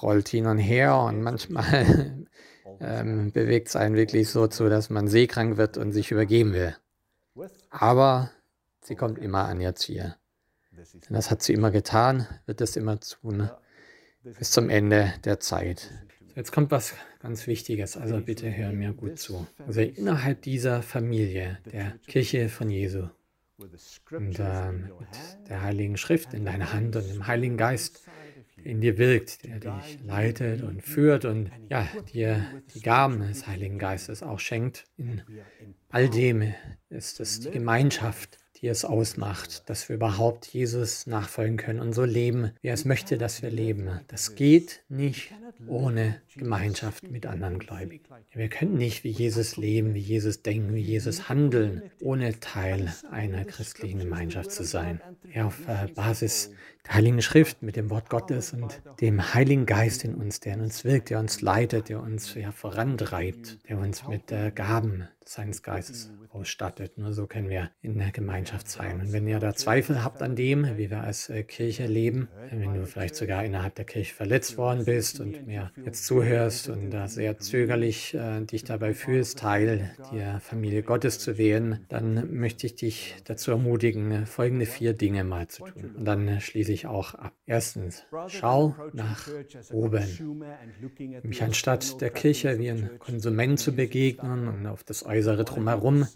rollt 0.00 0.28
hin 0.28 0.46
und 0.46 0.56
her 0.56 0.96
und 0.96 1.20
manchmal 1.20 2.26
ähm, 2.80 3.30
bewegt 3.30 3.68
es 3.68 3.76
einen 3.76 3.94
wirklich 3.94 4.30
so 4.30 4.46
zu, 4.46 4.70
dass 4.70 4.88
man 4.88 5.06
seekrank 5.06 5.58
wird 5.58 5.76
und 5.76 5.92
sich 5.92 6.12
übergeben 6.12 6.54
will. 6.54 6.74
Aber 7.68 8.30
sie 8.80 8.94
kommt 8.94 9.18
immer 9.18 9.48
an 9.48 9.60
ihr 9.60 9.74
Ziel. 9.74 10.14
Und 10.74 11.14
das 11.14 11.30
hat 11.30 11.42
sie 11.42 11.52
immer 11.52 11.70
getan, 11.70 12.26
wird 12.46 12.62
es 12.62 12.74
immer 12.74 12.98
tun 12.98 13.50
bis 14.22 14.50
zum 14.50 14.70
Ende 14.70 15.14
der 15.24 15.40
Zeit. 15.40 15.90
Jetzt 16.34 16.52
kommt 16.52 16.70
was 16.70 16.94
ganz 17.20 17.46
Wichtiges, 17.46 17.96
also 17.96 18.20
bitte 18.20 18.54
hören 18.54 18.78
mir 18.78 18.92
gut 18.92 19.18
zu. 19.18 19.46
Also 19.66 19.80
innerhalb 19.80 20.42
dieser 20.42 20.82
Familie, 20.82 21.58
der 21.72 21.98
Kirche 22.06 22.48
von 22.48 22.70
Jesu, 22.70 23.08
und 24.12 24.38
äh, 24.38 24.70
mit 24.70 25.08
der 25.48 25.62
Heiligen 25.62 25.96
Schrift 25.96 26.32
in 26.32 26.44
deiner 26.44 26.72
Hand 26.72 26.94
und 26.94 27.08
dem 27.08 27.26
Heiligen 27.26 27.56
Geist, 27.56 28.06
der 28.56 28.66
in 28.66 28.80
dir 28.80 28.98
wirkt, 28.98 29.44
der 29.44 29.58
dich 29.58 29.98
leitet 30.04 30.62
und 30.62 30.82
führt 30.82 31.24
und 31.24 31.50
ja, 31.68 31.88
dir 32.14 32.44
die 32.74 32.80
Gaben 32.80 33.20
des 33.20 33.46
Heiligen 33.46 33.78
Geistes 33.78 34.22
auch 34.22 34.38
schenkt. 34.38 34.84
In 34.96 35.22
all 35.88 36.08
dem 36.08 36.54
ist 36.88 37.18
es 37.18 37.40
die 37.40 37.50
Gemeinschaft, 37.50 38.38
die 38.60 38.68
es 38.68 38.84
ausmacht, 38.84 39.68
dass 39.68 39.88
wir 39.88 39.96
überhaupt 39.96 40.46
Jesus 40.46 41.06
nachfolgen 41.06 41.56
können 41.56 41.80
und 41.80 41.92
so 41.92 42.04
leben, 42.04 42.52
wie 42.60 42.68
er 42.68 42.74
es 42.74 42.84
möchte, 42.84 43.18
dass 43.18 43.42
wir 43.42 43.50
leben. 43.50 44.00
Das 44.08 44.34
geht 44.34 44.82
nicht 44.88 45.32
ohne 45.66 46.20
Gemeinschaft 46.36 47.10
mit 47.10 47.26
anderen 47.26 47.58
Gläubigen. 47.58 48.04
Wir 48.32 48.48
können 48.48 48.76
nicht 48.76 49.04
wie 49.04 49.10
Jesus 49.10 49.56
leben, 49.56 49.94
wie 49.94 50.00
Jesus 50.00 50.42
denken, 50.42 50.74
wie 50.74 50.80
Jesus 50.80 51.28
handeln, 51.28 51.82
ohne 52.00 52.38
Teil 52.40 52.92
einer 53.10 53.44
christlichen 53.44 54.00
Gemeinschaft 54.00 54.52
zu 54.52 54.64
sein. 54.64 55.00
Ja, 55.34 55.46
auf 55.46 55.66
äh, 55.66 55.88
Basis 55.94 56.52
Heiligen 56.88 57.22
Schrift 57.22 57.62
mit 57.62 57.76
dem 57.76 57.90
Wort 57.90 58.08
Gottes 58.08 58.52
und 58.52 58.80
dem 59.00 59.34
Heiligen 59.34 59.66
Geist 59.66 60.04
in 60.04 60.14
uns, 60.14 60.40
der 60.40 60.54
in 60.54 60.62
uns 60.62 60.84
wirkt, 60.84 61.10
der 61.10 61.18
uns 61.20 61.42
leitet, 61.42 61.88
der 61.88 62.00
uns 62.00 62.34
ja, 62.34 62.50
vorantreibt, 62.50 63.58
der 63.68 63.78
uns 63.78 64.06
mit 64.08 64.32
äh, 64.32 64.50
Gaben 64.50 65.08
seines 65.28 65.62
Geistes 65.62 66.10
ausstattet. 66.30 66.96
Nur 66.96 67.12
so 67.12 67.26
können 67.26 67.48
wir 67.48 67.70
in 67.82 67.98
der 67.98 68.10
Gemeinschaft 68.10 68.68
sein. 68.68 69.00
Und 69.00 69.12
wenn 69.12 69.26
ihr 69.26 69.38
da 69.38 69.54
Zweifel 69.54 70.02
habt 70.02 70.22
an 70.22 70.36
dem, 70.36 70.78
wie 70.78 70.90
wir 70.90 71.02
als 71.02 71.28
äh, 71.28 71.42
Kirche 71.42 71.86
leben, 71.86 72.28
wenn 72.50 72.74
du 72.74 72.86
vielleicht 72.86 73.14
sogar 73.14 73.44
innerhalb 73.44 73.74
der 73.74 73.84
Kirche 73.84 74.14
verletzt 74.14 74.56
worden 74.56 74.84
bist 74.84 75.20
und 75.20 75.46
mir 75.46 75.70
jetzt 75.84 76.06
zuhörst 76.06 76.68
und 76.68 76.90
da 76.90 77.08
sehr 77.08 77.38
zögerlich 77.38 78.14
äh, 78.14 78.40
dich 78.40 78.64
dabei 78.64 78.94
fühlst, 78.94 79.38
Teil 79.38 79.90
der 80.12 80.40
Familie 80.40 80.82
Gottes 80.82 81.18
zu 81.18 81.36
werden, 81.38 81.84
dann 81.88 82.34
möchte 82.34 82.66
ich 82.66 82.76
dich 82.76 83.16
dazu 83.24 83.50
ermutigen, 83.50 84.26
folgende 84.26 84.66
vier 84.66 84.94
Dinge 84.94 85.24
mal 85.24 85.48
zu 85.48 85.64
tun. 85.64 85.94
Und 85.96 86.04
dann 86.04 86.26
äh, 86.28 86.40
schließe 86.40 86.72
ich 86.72 86.77
auch 86.86 87.14
ab. 87.14 87.34
Erstens, 87.46 88.04
schau 88.28 88.74
nach 88.92 89.28
oben. 89.72 90.62
Mich 91.22 91.42
anstatt 91.42 92.00
der 92.00 92.10
Kirche 92.10 92.58
wie 92.58 92.70
ein 92.70 92.98
Konsument 92.98 93.58
zu 93.58 93.74
begegnen 93.74 94.48
und 94.48 94.66
auf 94.66 94.84
das 94.84 95.04
Äußere 95.04 95.44
drumherum 95.44 96.06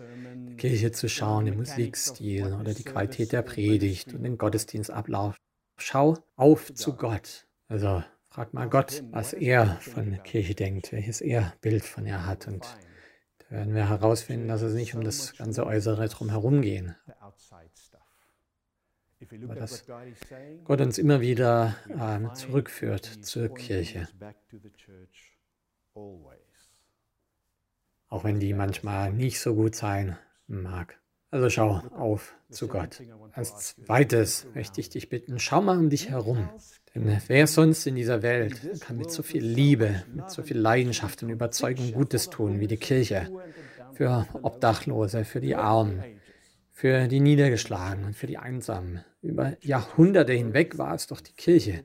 die 0.48 0.56
Kirche 0.56 0.92
zu 0.92 1.08
schauen, 1.08 1.46
den 1.46 1.56
Musikstil 1.56 2.52
oder 2.60 2.74
die 2.74 2.84
Qualität 2.84 3.32
der 3.32 3.42
Predigt 3.42 4.14
und 4.14 4.22
den 4.22 4.38
Gottesdienstablauf. 4.38 5.36
Schau 5.76 6.18
auf 6.36 6.72
zu 6.74 6.94
Gott. 6.94 7.46
Also 7.68 8.02
frag 8.28 8.54
mal 8.54 8.68
Gott, 8.68 9.02
was 9.10 9.32
er 9.32 9.78
von 9.80 10.22
Kirche 10.22 10.54
denkt, 10.54 10.92
welches 10.92 11.20
er 11.20 11.54
Bild 11.60 11.84
von 11.84 12.06
ihr 12.06 12.26
hat. 12.26 12.46
Und 12.46 12.64
da 13.38 13.56
werden 13.56 13.74
wir 13.74 13.88
herausfinden, 13.88 14.48
dass 14.48 14.62
es 14.62 14.74
nicht 14.74 14.94
um 14.94 15.02
das 15.02 15.36
ganze 15.36 15.66
Äußere 15.66 16.08
drumherum 16.08 16.62
geht. 16.62 16.94
Aber 19.44 19.54
dass 19.54 19.84
Gott 20.64 20.80
uns 20.80 20.98
immer 20.98 21.20
wieder 21.20 21.76
äh, 21.88 22.34
zurückführt 22.34 23.04
zur 23.04 23.52
Kirche. 23.54 24.08
Auch 28.08 28.24
wenn 28.24 28.40
die 28.40 28.54
manchmal 28.54 29.12
nicht 29.12 29.40
so 29.40 29.54
gut 29.54 29.74
sein 29.74 30.18
mag. 30.46 30.98
Also 31.30 31.48
schau 31.48 31.82
auf 31.96 32.34
zu 32.50 32.68
Gott. 32.68 33.02
Als 33.32 33.76
zweites 33.76 34.46
möchte 34.54 34.80
ich 34.80 34.90
dich 34.90 35.08
bitten, 35.08 35.38
schau 35.38 35.62
mal 35.62 35.78
um 35.78 35.88
dich 35.88 36.10
herum. 36.10 36.50
Denn 36.94 37.22
wer 37.26 37.46
sonst 37.46 37.86
in 37.86 37.94
dieser 37.94 38.20
Welt 38.20 38.82
kann 38.82 38.98
mit 38.98 39.10
so 39.10 39.22
viel 39.22 39.42
Liebe, 39.42 40.02
mit 40.14 40.30
so 40.30 40.42
viel 40.42 40.58
Leidenschaft 40.58 41.22
und 41.22 41.30
Überzeugung 41.30 41.92
Gutes 41.92 42.28
tun 42.28 42.60
wie 42.60 42.66
die 42.66 42.76
Kirche? 42.76 43.30
Für 43.94 44.26
Obdachlose, 44.42 45.24
für 45.24 45.40
die 45.40 45.54
Armen, 45.54 46.04
für 46.70 47.08
die 47.08 47.20
Niedergeschlagenen, 47.20 48.12
für 48.12 48.26
die 48.26 48.36
Einsamen. 48.36 49.02
Über 49.22 49.56
Jahrhunderte 49.60 50.32
hinweg 50.32 50.78
war 50.78 50.94
es 50.94 51.06
doch 51.06 51.20
die 51.20 51.32
Kirche, 51.32 51.84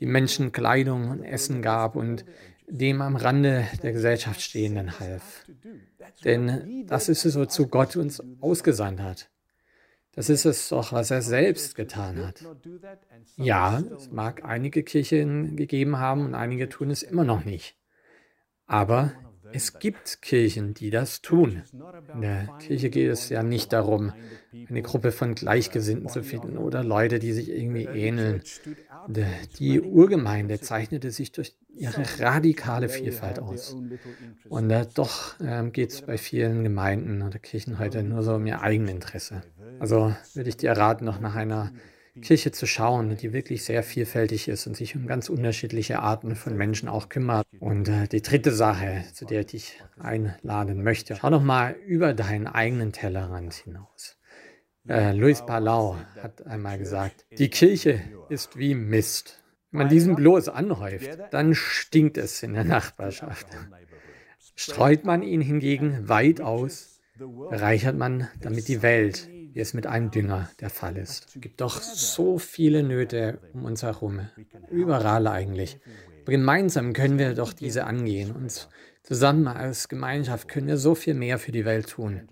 die 0.00 0.06
Menschen 0.06 0.52
Kleidung 0.52 1.10
und 1.10 1.22
Essen 1.22 1.60
gab 1.62 1.96
und 1.96 2.24
dem 2.66 3.00
am 3.00 3.14
Rande 3.14 3.66
der 3.82 3.92
Gesellschaft 3.92 4.40
Stehenden 4.40 4.98
half. 4.98 5.44
Denn 6.24 6.86
das 6.86 7.08
ist 7.08 7.24
es, 7.24 7.36
wozu 7.36 7.68
Gott 7.68 7.96
uns 7.96 8.22
ausgesandt 8.40 9.00
hat. 9.00 9.28
Das 10.12 10.30
ist 10.30 10.46
es 10.46 10.70
doch, 10.70 10.92
was 10.92 11.10
er 11.10 11.20
selbst 11.20 11.74
getan 11.74 12.26
hat. 12.26 12.42
Ja, 13.36 13.82
es 13.94 14.10
mag 14.10 14.44
einige 14.44 14.82
Kirchen 14.82 15.56
gegeben 15.56 15.98
haben 15.98 16.24
und 16.24 16.34
einige 16.34 16.70
tun 16.70 16.90
es 16.90 17.02
immer 17.02 17.24
noch 17.24 17.44
nicht. 17.44 17.76
Aber 18.66 19.12
es 19.52 19.78
gibt 19.78 20.22
Kirchen, 20.22 20.74
die 20.74 20.90
das 20.90 21.22
tun. 21.22 21.62
In 22.14 22.20
der 22.20 22.48
Kirche 22.58 22.90
geht 22.90 23.10
es 23.10 23.28
ja 23.28 23.42
nicht 23.42 23.72
darum, 23.72 24.12
eine 24.68 24.82
Gruppe 24.82 25.12
von 25.12 25.34
Gleichgesinnten 25.34 26.08
zu 26.08 26.22
finden 26.22 26.56
oder 26.56 26.82
Leute, 26.82 27.18
die 27.18 27.32
sich 27.32 27.50
irgendwie 27.50 27.84
ähneln. 27.84 28.42
Die 29.58 29.80
Urgemeinde 29.80 30.60
zeichnete 30.60 31.10
sich 31.10 31.32
durch 31.32 31.54
ihre 31.76 32.04
radikale 32.20 32.88
Vielfalt 32.88 33.38
aus. 33.38 33.76
Und 34.48 34.72
doch 34.94 35.38
äh, 35.40 35.68
geht 35.70 35.90
es 35.90 36.02
bei 36.02 36.16
vielen 36.16 36.64
Gemeinden 36.64 37.22
oder 37.22 37.38
Kirchen 37.38 37.78
heute 37.78 38.02
nur 38.02 38.22
so 38.22 38.34
um 38.34 38.46
ihr 38.46 38.62
Eigeninteresse. 38.62 39.42
Also 39.78 40.14
würde 40.34 40.48
ich 40.48 40.56
dir 40.56 40.72
raten, 40.72 41.04
noch 41.04 41.20
nach 41.20 41.34
einer 41.34 41.72
Kirche 42.20 42.52
zu 42.52 42.66
schauen, 42.66 43.16
die 43.16 43.32
wirklich 43.32 43.64
sehr 43.64 43.82
vielfältig 43.82 44.48
ist 44.48 44.66
und 44.66 44.76
sich 44.76 44.96
um 44.96 45.06
ganz 45.06 45.28
unterschiedliche 45.28 46.00
Arten 46.00 46.34
von 46.34 46.56
Menschen 46.56 46.88
auch 46.88 47.08
kümmert. 47.08 47.46
Und 47.60 47.88
äh, 47.88 48.08
die 48.08 48.22
dritte 48.22 48.52
Sache, 48.52 49.04
zu 49.12 49.24
der 49.24 49.40
ich 49.40 49.46
dich 49.46 49.82
einladen 49.98 50.82
möchte, 50.82 51.16
schau 51.16 51.30
doch 51.30 51.42
mal 51.42 51.76
über 51.86 52.14
deinen 52.14 52.46
eigenen 52.46 52.92
Tellerrand 52.92 53.54
hinaus. 53.54 54.18
Äh, 54.88 55.12
Luis 55.12 55.44
Palau 55.44 55.96
hat 56.22 56.46
einmal 56.46 56.78
gesagt, 56.78 57.26
die 57.38 57.50
Kirche 57.50 58.00
ist 58.28 58.56
wie 58.56 58.74
Mist. 58.74 59.42
Wenn 59.70 59.78
man 59.78 59.88
diesen 59.88 60.14
bloß 60.14 60.48
anhäuft, 60.48 61.18
dann 61.32 61.54
stinkt 61.54 62.18
es 62.18 62.42
in 62.42 62.54
der 62.54 62.64
Nachbarschaft. 62.64 63.46
Streut 64.54 65.04
man 65.04 65.22
ihn 65.22 65.40
hingegen 65.40 66.08
weit 66.08 66.40
aus, 66.40 67.00
bereichert 67.18 67.96
man 67.96 68.28
damit 68.40 68.68
die 68.68 68.80
Welt, 68.80 69.28
wie 69.56 69.60
es 69.60 69.72
mit 69.72 69.86
einem 69.86 70.10
Dünger 70.10 70.50
der 70.60 70.68
Fall 70.68 70.98
ist. 70.98 71.28
Es 71.34 71.40
gibt 71.40 71.62
doch 71.62 71.80
so 71.80 72.36
viele 72.36 72.82
Nöte 72.82 73.38
um 73.54 73.64
uns 73.64 73.82
herum, 73.82 74.28
überall 74.70 75.26
eigentlich. 75.26 75.78
Aber 76.20 76.32
gemeinsam 76.32 76.92
können 76.92 77.18
wir 77.18 77.32
doch 77.32 77.54
diese 77.54 77.84
angehen 77.84 78.36
und 78.36 78.68
zusammen 79.06 79.46
als 79.46 79.88
Gemeinschaft 79.88 80.48
können 80.48 80.66
wir 80.66 80.76
so 80.76 80.94
viel 80.94 81.14
mehr 81.14 81.38
für 81.38 81.52
die 81.52 81.64
Welt 81.64 81.88
tun. 81.88 82.28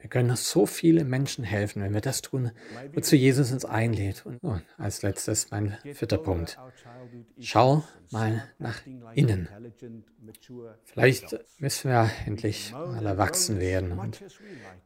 Wir 0.00 0.10
können 0.10 0.34
so 0.36 0.66
viele 0.66 1.04
Menschen 1.04 1.44
helfen, 1.44 1.82
wenn 1.82 1.94
wir 1.94 2.00
das 2.00 2.22
tun, 2.22 2.50
wozu 2.92 3.16
Jesus 3.16 3.52
uns 3.52 3.64
einlädt. 3.64 4.26
Und 4.26 4.38
oh, 4.42 4.58
als 4.76 5.02
letztes 5.02 5.50
mein 5.50 5.76
vierter 5.92 6.18
Punkt. 6.18 6.58
Schau 7.40 7.84
mal 8.10 8.44
nach 8.58 8.80
innen. 9.14 9.48
Vielleicht 10.84 11.38
müssen 11.58 11.90
wir 11.90 12.10
endlich 12.26 12.72
mal 12.72 13.06
erwachsen 13.06 13.60
werden 13.60 13.92
und 13.92 14.22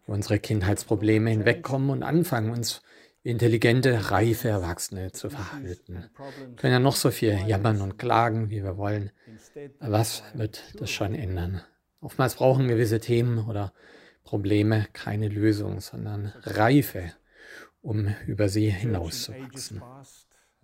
unsere 0.07 0.39
Kindheitsprobleme 0.39 1.31
hinwegkommen 1.31 1.91
und 1.91 2.03
anfangen, 2.03 2.51
uns 2.51 2.83
wie 3.23 3.31
intelligente, 3.31 4.11
reife 4.11 4.49
Erwachsene 4.49 5.13
zu 5.13 5.31
verhalten. 5.31 6.09
Wir 6.17 6.57
können 6.57 6.73
ja 6.73 6.79
noch 6.81 6.97
so 6.97 7.11
viel 7.11 7.39
jammern 7.47 7.81
und 7.81 7.97
klagen, 7.97 8.51
wie 8.51 8.65
wir 8.65 8.77
wollen. 8.77 9.13
Was 9.81 10.23
wird 10.35 10.81
das 10.81 10.91
schon 10.91 11.15
ändern? 11.15 11.63
Oftmals 12.01 12.35
brauchen 12.37 12.69
gewisse 12.69 13.01
Themen 13.01 13.47
oder 13.49 13.73
Probleme 14.25 14.87
keine 14.93 15.29
Lösung, 15.29 15.81
sondern 15.81 16.33
Reife, 16.43 17.13
um 17.81 18.15
über 18.27 18.49
sie 18.49 18.71
hinauszuwachsen. 18.71 19.83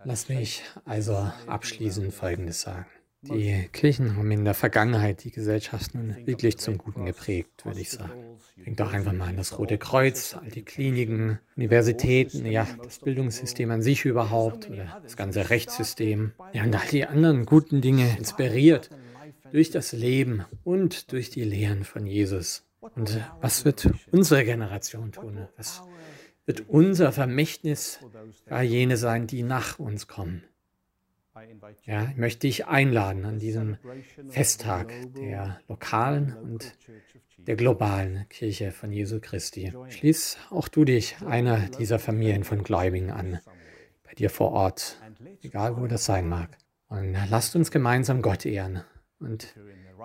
Lass 0.04 0.28
mich 0.28 0.62
also 0.84 1.30
abschließend 1.46 2.12
Folgendes 2.14 2.60
sagen. 2.60 2.86
Die 3.22 3.68
Kirchen 3.72 4.16
haben 4.16 4.30
in 4.30 4.44
der 4.44 4.54
Vergangenheit 4.54 5.24
die 5.24 5.32
Gesellschaften 5.32 6.16
wirklich 6.24 6.58
zum 6.58 6.78
Guten 6.78 7.04
geprägt, 7.04 7.64
würde 7.64 7.80
ich 7.80 7.90
sagen. 7.90 8.12
Denkt 8.64 8.78
doch 8.78 8.92
einfach 8.92 9.12
mal 9.12 9.28
an 9.28 9.36
das 9.36 9.58
Rote 9.58 9.76
Kreuz, 9.76 10.36
all 10.40 10.48
die 10.48 10.64
Kliniken, 10.64 11.40
Universitäten, 11.56 12.46
ja, 12.46 12.68
das 12.82 13.00
Bildungssystem 13.00 13.70
an 13.72 13.82
sich 13.82 14.04
überhaupt 14.04 14.70
oder 14.70 15.00
das 15.02 15.16
ganze 15.16 15.50
Rechtssystem. 15.50 16.32
Ja, 16.52 16.62
und 16.62 16.74
all 16.76 16.86
die 16.92 17.06
anderen 17.06 17.44
guten 17.44 17.80
Dinge 17.80 18.16
inspiriert 18.16 18.90
durch 19.50 19.70
das 19.70 19.92
Leben 19.92 20.44
und 20.62 21.10
durch 21.10 21.30
die 21.30 21.44
Lehren 21.44 21.82
von 21.82 22.06
Jesus. 22.06 22.64
Und 22.80 23.20
was 23.40 23.64
wird 23.64 23.90
unsere 24.12 24.44
Generation 24.44 25.10
tun? 25.10 25.48
Was 25.56 25.82
wird 26.46 26.68
unser 26.68 27.10
Vermächtnis 27.10 27.98
bei 28.48 28.62
jene 28.62 28.96
sein, 28.96 29.26
die 29.26 29.42
nach 29.42 29.80
uns 29.80 30.06
kommen? 30.06 30.44
Ja, 31.84 32.08
ich 32.10 32.16
möchte 32.16 32.46
dich 32.46 32.66
einladen 32.66 33.24
an 33.24 33.38
diesem 33.38 33.76
Festtag 34.28 34.92
der 35.14 35.60
lokalen 35.68 36.36
und 36.36 36.76
der 37.38 37.56
globalen 37.56 38.26
Kirche 38.28 38.72
von 38.72 38.92
Jesu 38.92 39.20
Christi. 39.20 39.72
Schließ 39.88 40.38
auch 40.50 40.68
du 40.68 40.84
dich 40.84 41.16
einer 41.26 41.68
dieser 41.68 41.98
Familien 41.98 42.44
von 42.44 42.62
Gläubigen 42.62 43.10
an, 43.10 43.40
bei 44.04 44.14
dir 44.14 44.30
vor 44.30 44.52
Ort, 44.52 45.00
egal 45.42 45.76
wo 45.76 45.86
das 45.86 46.04
sein 46.04 46.28
mag. 46.28 46.56
Und 46.88 47.16
lasst 47.28 47.54
uns 47.56 47.70
gemeinsam 47.70 48.22
Gott 48.22 48.46
ehren 48.46 48.82
und 49.20 49.54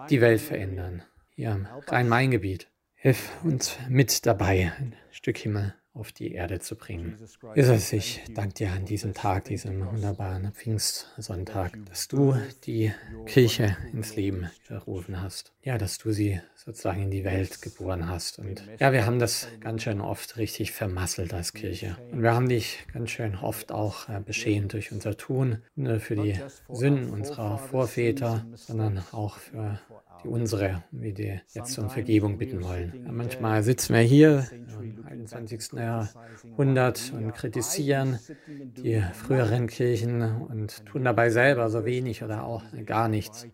die 0.10 0.22
Welt 0.22 0.42
verändern, 0.42 1.04
hier 1.30 1.52
im 1.52 1.68
Rhein-Main-Gebiet. 1.88 2.70
Hilf 2.96 3.32
uns 3.44 3.78
mit 3.90 4.26
dabei, 4.26 4.72
ein 4.78 4.96
Stück 5.12 5.38
Himmel 5.38 5.74
auf 5.94 6.12
die 6.12 6.34
Erde 6.34 6.60
zu 6.60 6.76
bringen. 6.76 7.18
Jesus, 7.56 7.94
ich 7.94 8.22
danke 8.34 8.54
dir 8.56 8.72
an 8.72 8.86
diesem 8.86 9.14
Tag, 9.14 9.46
diesem 9.46 9.86
wunderbaren 9.86 10.52
Pfingstsonntag, 10.52 11.78
dass 11.86 12.08
du 12.08 12.36
die 12.66 12.92
Kirche 13.26 13.78
ins 13.92 14.16
Leben 14.16 14.50
gerufen 14.68 15.22
hast. 15.22 15.54
Ja, 15.62 15.78
dass 15.78 16.00
du 16.00 16.12
sie 16.12 16.42
sozusagen 16.56 17.04
in 17.04 17.12
die 17.12 17.24
Welt 17.24 17.62
geboren 17.62 18.10
hast. 18.10 18.40
Und 18.40 18.64
ja, 18.80 18.92
wir 18.92 19.06
haben 19.06 19.20
das 19.20 19.48
ganz 19.60 19.84
schön 19.84 20.02
oft 20.02 20.38
richtig 20.38 20.72
vermasselt 20.72 21.34
als 21.34 21.54
Kirche. 21.54 21.98
Und 22.12 22.24
wir 22.24 22.34
haben 22.34 22.50
dich 22.50 22.80
ganz 22.92 23.12
schön 23.12 23.36
oft 23.36 23.72
auch 23.72 24.10
äh, 24.10 24.20
beschämt 24.20 24.74
durch 24.74 24.92
unser 24.92 25.16
Tun, 25.16 25.62
nur 25.76 26.00
für 26.00 26.16
die 26.16 26.40
Sünden 26.70 27.12
unserer 27.12 27.58
Vorväter, 27.58 28.46
sondern 28.56 29.04
auch 29.12 29.38
für 29.38 29.80
die 30.24 30.28
unsere, 30.28 30.84
wie 30.92 31.18
wir 31.18 31.42
jetzt 31.54 31.78
um 31.78 31.90
Vergebung 31.90 32.38
bitten 32.38 32.64
wollen. 32.64 33.08
Manchmal 33.12 33.64
sitzen 33.64 33.94
wir 33.94 34.02
hier 34.02 34.48
im 34.52 35.06
21. 35.06 35.74
Jahrhundert 35.74 37.14
und 37.16 37.34
kritisieren 37.34 38.20
die 38.48 39.02
früheren 39.14 39.68
Kirchen 39.68 40.22
und 40.22 40.86
tun 40.86 41.04
dabei 41.04 41.30
selber 41.30 41.70
so 41.70 41.86
wenig 41.86 42.24
oder 42.24 42.44
auch 42.44 42.64
gar 42.86 43.08
nichts. 43.08 43.48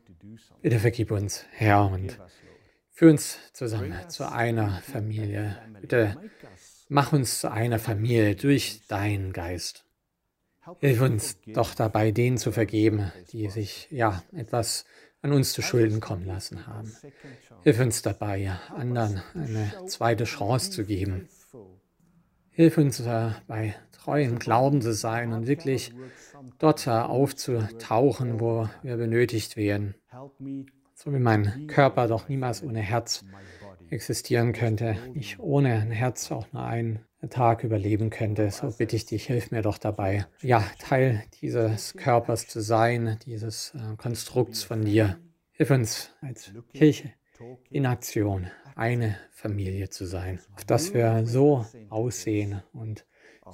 Bitte 0.62 0.80
vergib 0.80 1.12
uns, 1.12 1.46
Herr, 1.52 1.90
und 1.92 2.20
führ 2.92 3.12
uns 3.12 3.38
zusammen 3.54 3.94
zu 4.10 4.30
einer 4.30 4.82
Familie. 4.82 5.58
Bitte 5.82 6.18
mach 6.90 7.14
uns 7.14 7.40
zu 7.40 7.52
einer 7.52 7.80
Familie 7.80 8.36
durch 8.36 8.82
deinen 8.88 9.32
Geist. 9.32 9.86
Hilf 10.80 11.02
uns 11.02 11.38
doch 11.48 11.74
dabei, 11.74 12.12
denen 12.12 12.38
zu 12.38 12.52
vergeben, 12.52 13.12
die 13.32 13.50
sich 13.50 13.88
ja 13.90 14.22
etwas 14.34 14.86
an 15.22 15.34
uns 15.34 15.54
zu 15.54 15.62
Schulden 15.62 16.00
kommen 16.00 16.26
lassen 16.26 16.66
haben. 16.68 16.96
Hilf 17.64 17.80
uns 17.80 18.02
dabei, 18.02 18.52
anderen 18.76 19.22
eine 19.34 19.72
zweite 19.88 20.24
Chance 20.24 20.72
zu 20.72 20.86
geben. 20.86 21.28
Hilf 22.50 22.78
uns 22.78 22.98
dabei, 22.98 23.76
treu 23.92 24.24
im 24.24 24.40
Glauben 24.40 24.82
zu 24.82 24.94
sein 24.94 25.34
und 25.34 25.48
wirklich 25.48 25.94
dort 26.58 26.88
aufzutauchen, 26.88 28.40
wo 28.40 28.70
wir 28.82 28.98
benötigt 28.98 29.58
werden. 29.58 29.96
So 30.94 31.14
wie 31.14 31.20
mein 31.20 31.68
Körper 31.68 32.08
doch 32.08 32.28
niemals 32.28 32.64
ohne 32.64 32.82
Herz 32.82 33.24
existieren 33.90 34.54
könnte, 34.54 34.98
nicht 35.14 35.40
ohne 35.40 35.74
ein 35.74 35.92
Herz 35.92 36.32
auch 36.32 36.52
nur 36.52 36.64
einen 36.64 37.00
Tag 37.30 37.64
überleben 37.64 38.10
könnte. 38.10 38.50
So 38.52 38.72
bitte 38.72 38.96
ich 38.96 39.06
dich, 39.06 39.28
hilf 39.28 39.52
mir 39.52 39.62
doch 39.62 39.78
dabei, 39.78 40.26
ja, 40.42 40.64
Teil 40.80 41.24
dieses 41.42 41.94
Körpers 41.96 42.48
zu 42.48 42.62
sein, 42.62 43.20
dieses 43.26 43.74
äh, 43.76 43.96
Konstrukts 43.98 44.64
von 44.64 44.86
dir. 44.86 45.20
Hilf 45.52 45.72
uns 45.72 46.12
als 46.22 46.52
Kirche 46.74 47.12
in 47.70 47.86
Aktion, 47.86 48.50
eine 48.76 49.18
Familie 49.32 49.90
zu 49.90 50.06
sein, 50.06 50.40
auf 50.56 50.66
dass 50.66 50.94
wir 50.94 51.26
so 51.26 51.66
aussehen 51.90 52.62
und 52.74 53.06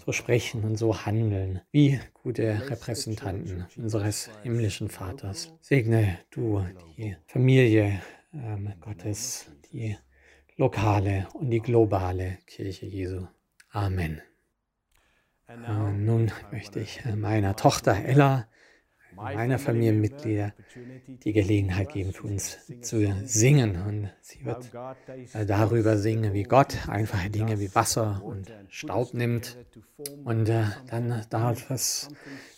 so 0.05 0.11
sprechen 0.11 0.63
und 0.63 0.75
so 0.75 1.05
handeln 1.05 1.61
wie 1.71 1.99
gute 2.13 2.69
Repräsentanten 2.69 3.65
unseres 3.77 4.29
himmlischen 4.43 4.89
Vaters. 4.89 5.53
Segne 5.61 6.19
du 6.31 6.63
die 6.97 7.15
Familie 7.27 8.01
ähm, 8.33 8.73
Gottes, 8.81 9.47
die 9.71 9.97
lokale 10.57 11.27
und 11.33 11.49
die 11.49 11.61
globale 11.61 12.37
Kirche 12.45 12.85
Jesu. 12.85 13.27
Amen. 13.75 14.21
Äh, 15.49 15.91
nun 15.91 16.31
möchte 16.49 16.79
ich 16.79 17.03
äh, 17.03 17.17
meiner 17.17 17.57
Tochter 17.57 17.93
Ella 17.93 18.47
meiner 19.15 19.59
Familienmitglieder 19.59 20.53
die 21.23 21.33
Gelegenheit 21.33 21.89
geben, 21.89 22.13
für 22.13 22.27
uns 22.27 22.57
zu 22.81 23.13
singen. 23.23 23.81
Und 23.81 24.09
sie 24.21 24.45
wird 24.45 24.71
äh, 25.33 25.45
darüber 25.45 25.97
singen, 25.97 26.33
wie 26.33 26.43
Gott 26.43 26.87
einfache 26.87 27.29
Dinge 27.29 27.59
wie 27.59 27.73
Wasser 27.73 28.21
und 28.23 28.51
Staub 28.69 29.13
nimmt 29.13 29.57
und 30.23 30.49
äh, 30.49 30.65
dann 30.89 31.25
da 31.29 31.51
etwas 31.51 32.09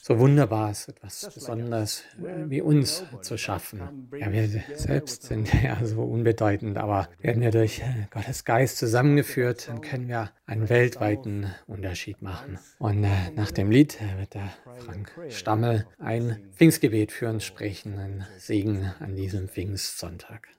so 0.02 0.20
Wunderbares, 0.20 0.88
etwas 0.88 1.30
Besonderes 1.34 2.04
äh, 2.20 2.50
wie 2.50 2.62
uns 2.62 3.04
zu 3.22 3.38
schaffen. 3.38 4.10
Ja, 4.17 4.32
wir 4.32 4.48
selbst 4.74 5.24
sind 5.24 5.52
ja 5.63 5.78
so 5.86 6.02
unbedeutend, 6.02 6.78
aber 6.78 7.10
werden 7.20 7.41
wir 7.41 7.52
durch 7.52 7.84
Gottes 8.12 8.46
Geist 8.46 8.78
zusammengeführt, 8.78 9.67
dann 9.67 9.82
können 9.82 10.08
wir 10.08 10.32
einen 10.46 10.70
weltweiten 10.70 11.48
Unterschied 11.67 12.22
machen. 12.22 12.58
Und 12.80 13.02
nach 13.36 13.52
dem 13.52 13.70
Lied 13.70 14.00
wird 14.17 14.34
der 14.34 14.50
Frank 14.80 15.12
Stammel 15.30 15.86
ein 16.00 16.47
Pfingstgebet 16.56 17.12
für 17.12 17.30
uns 17.30 17.44
sprechen, 17.44 17.98
ein 18.00 18.28
Segen 18.38 18.94
an 19.00 19.16
diesem 19.16 19.48
Pfingstsonntag. 19.48 20.57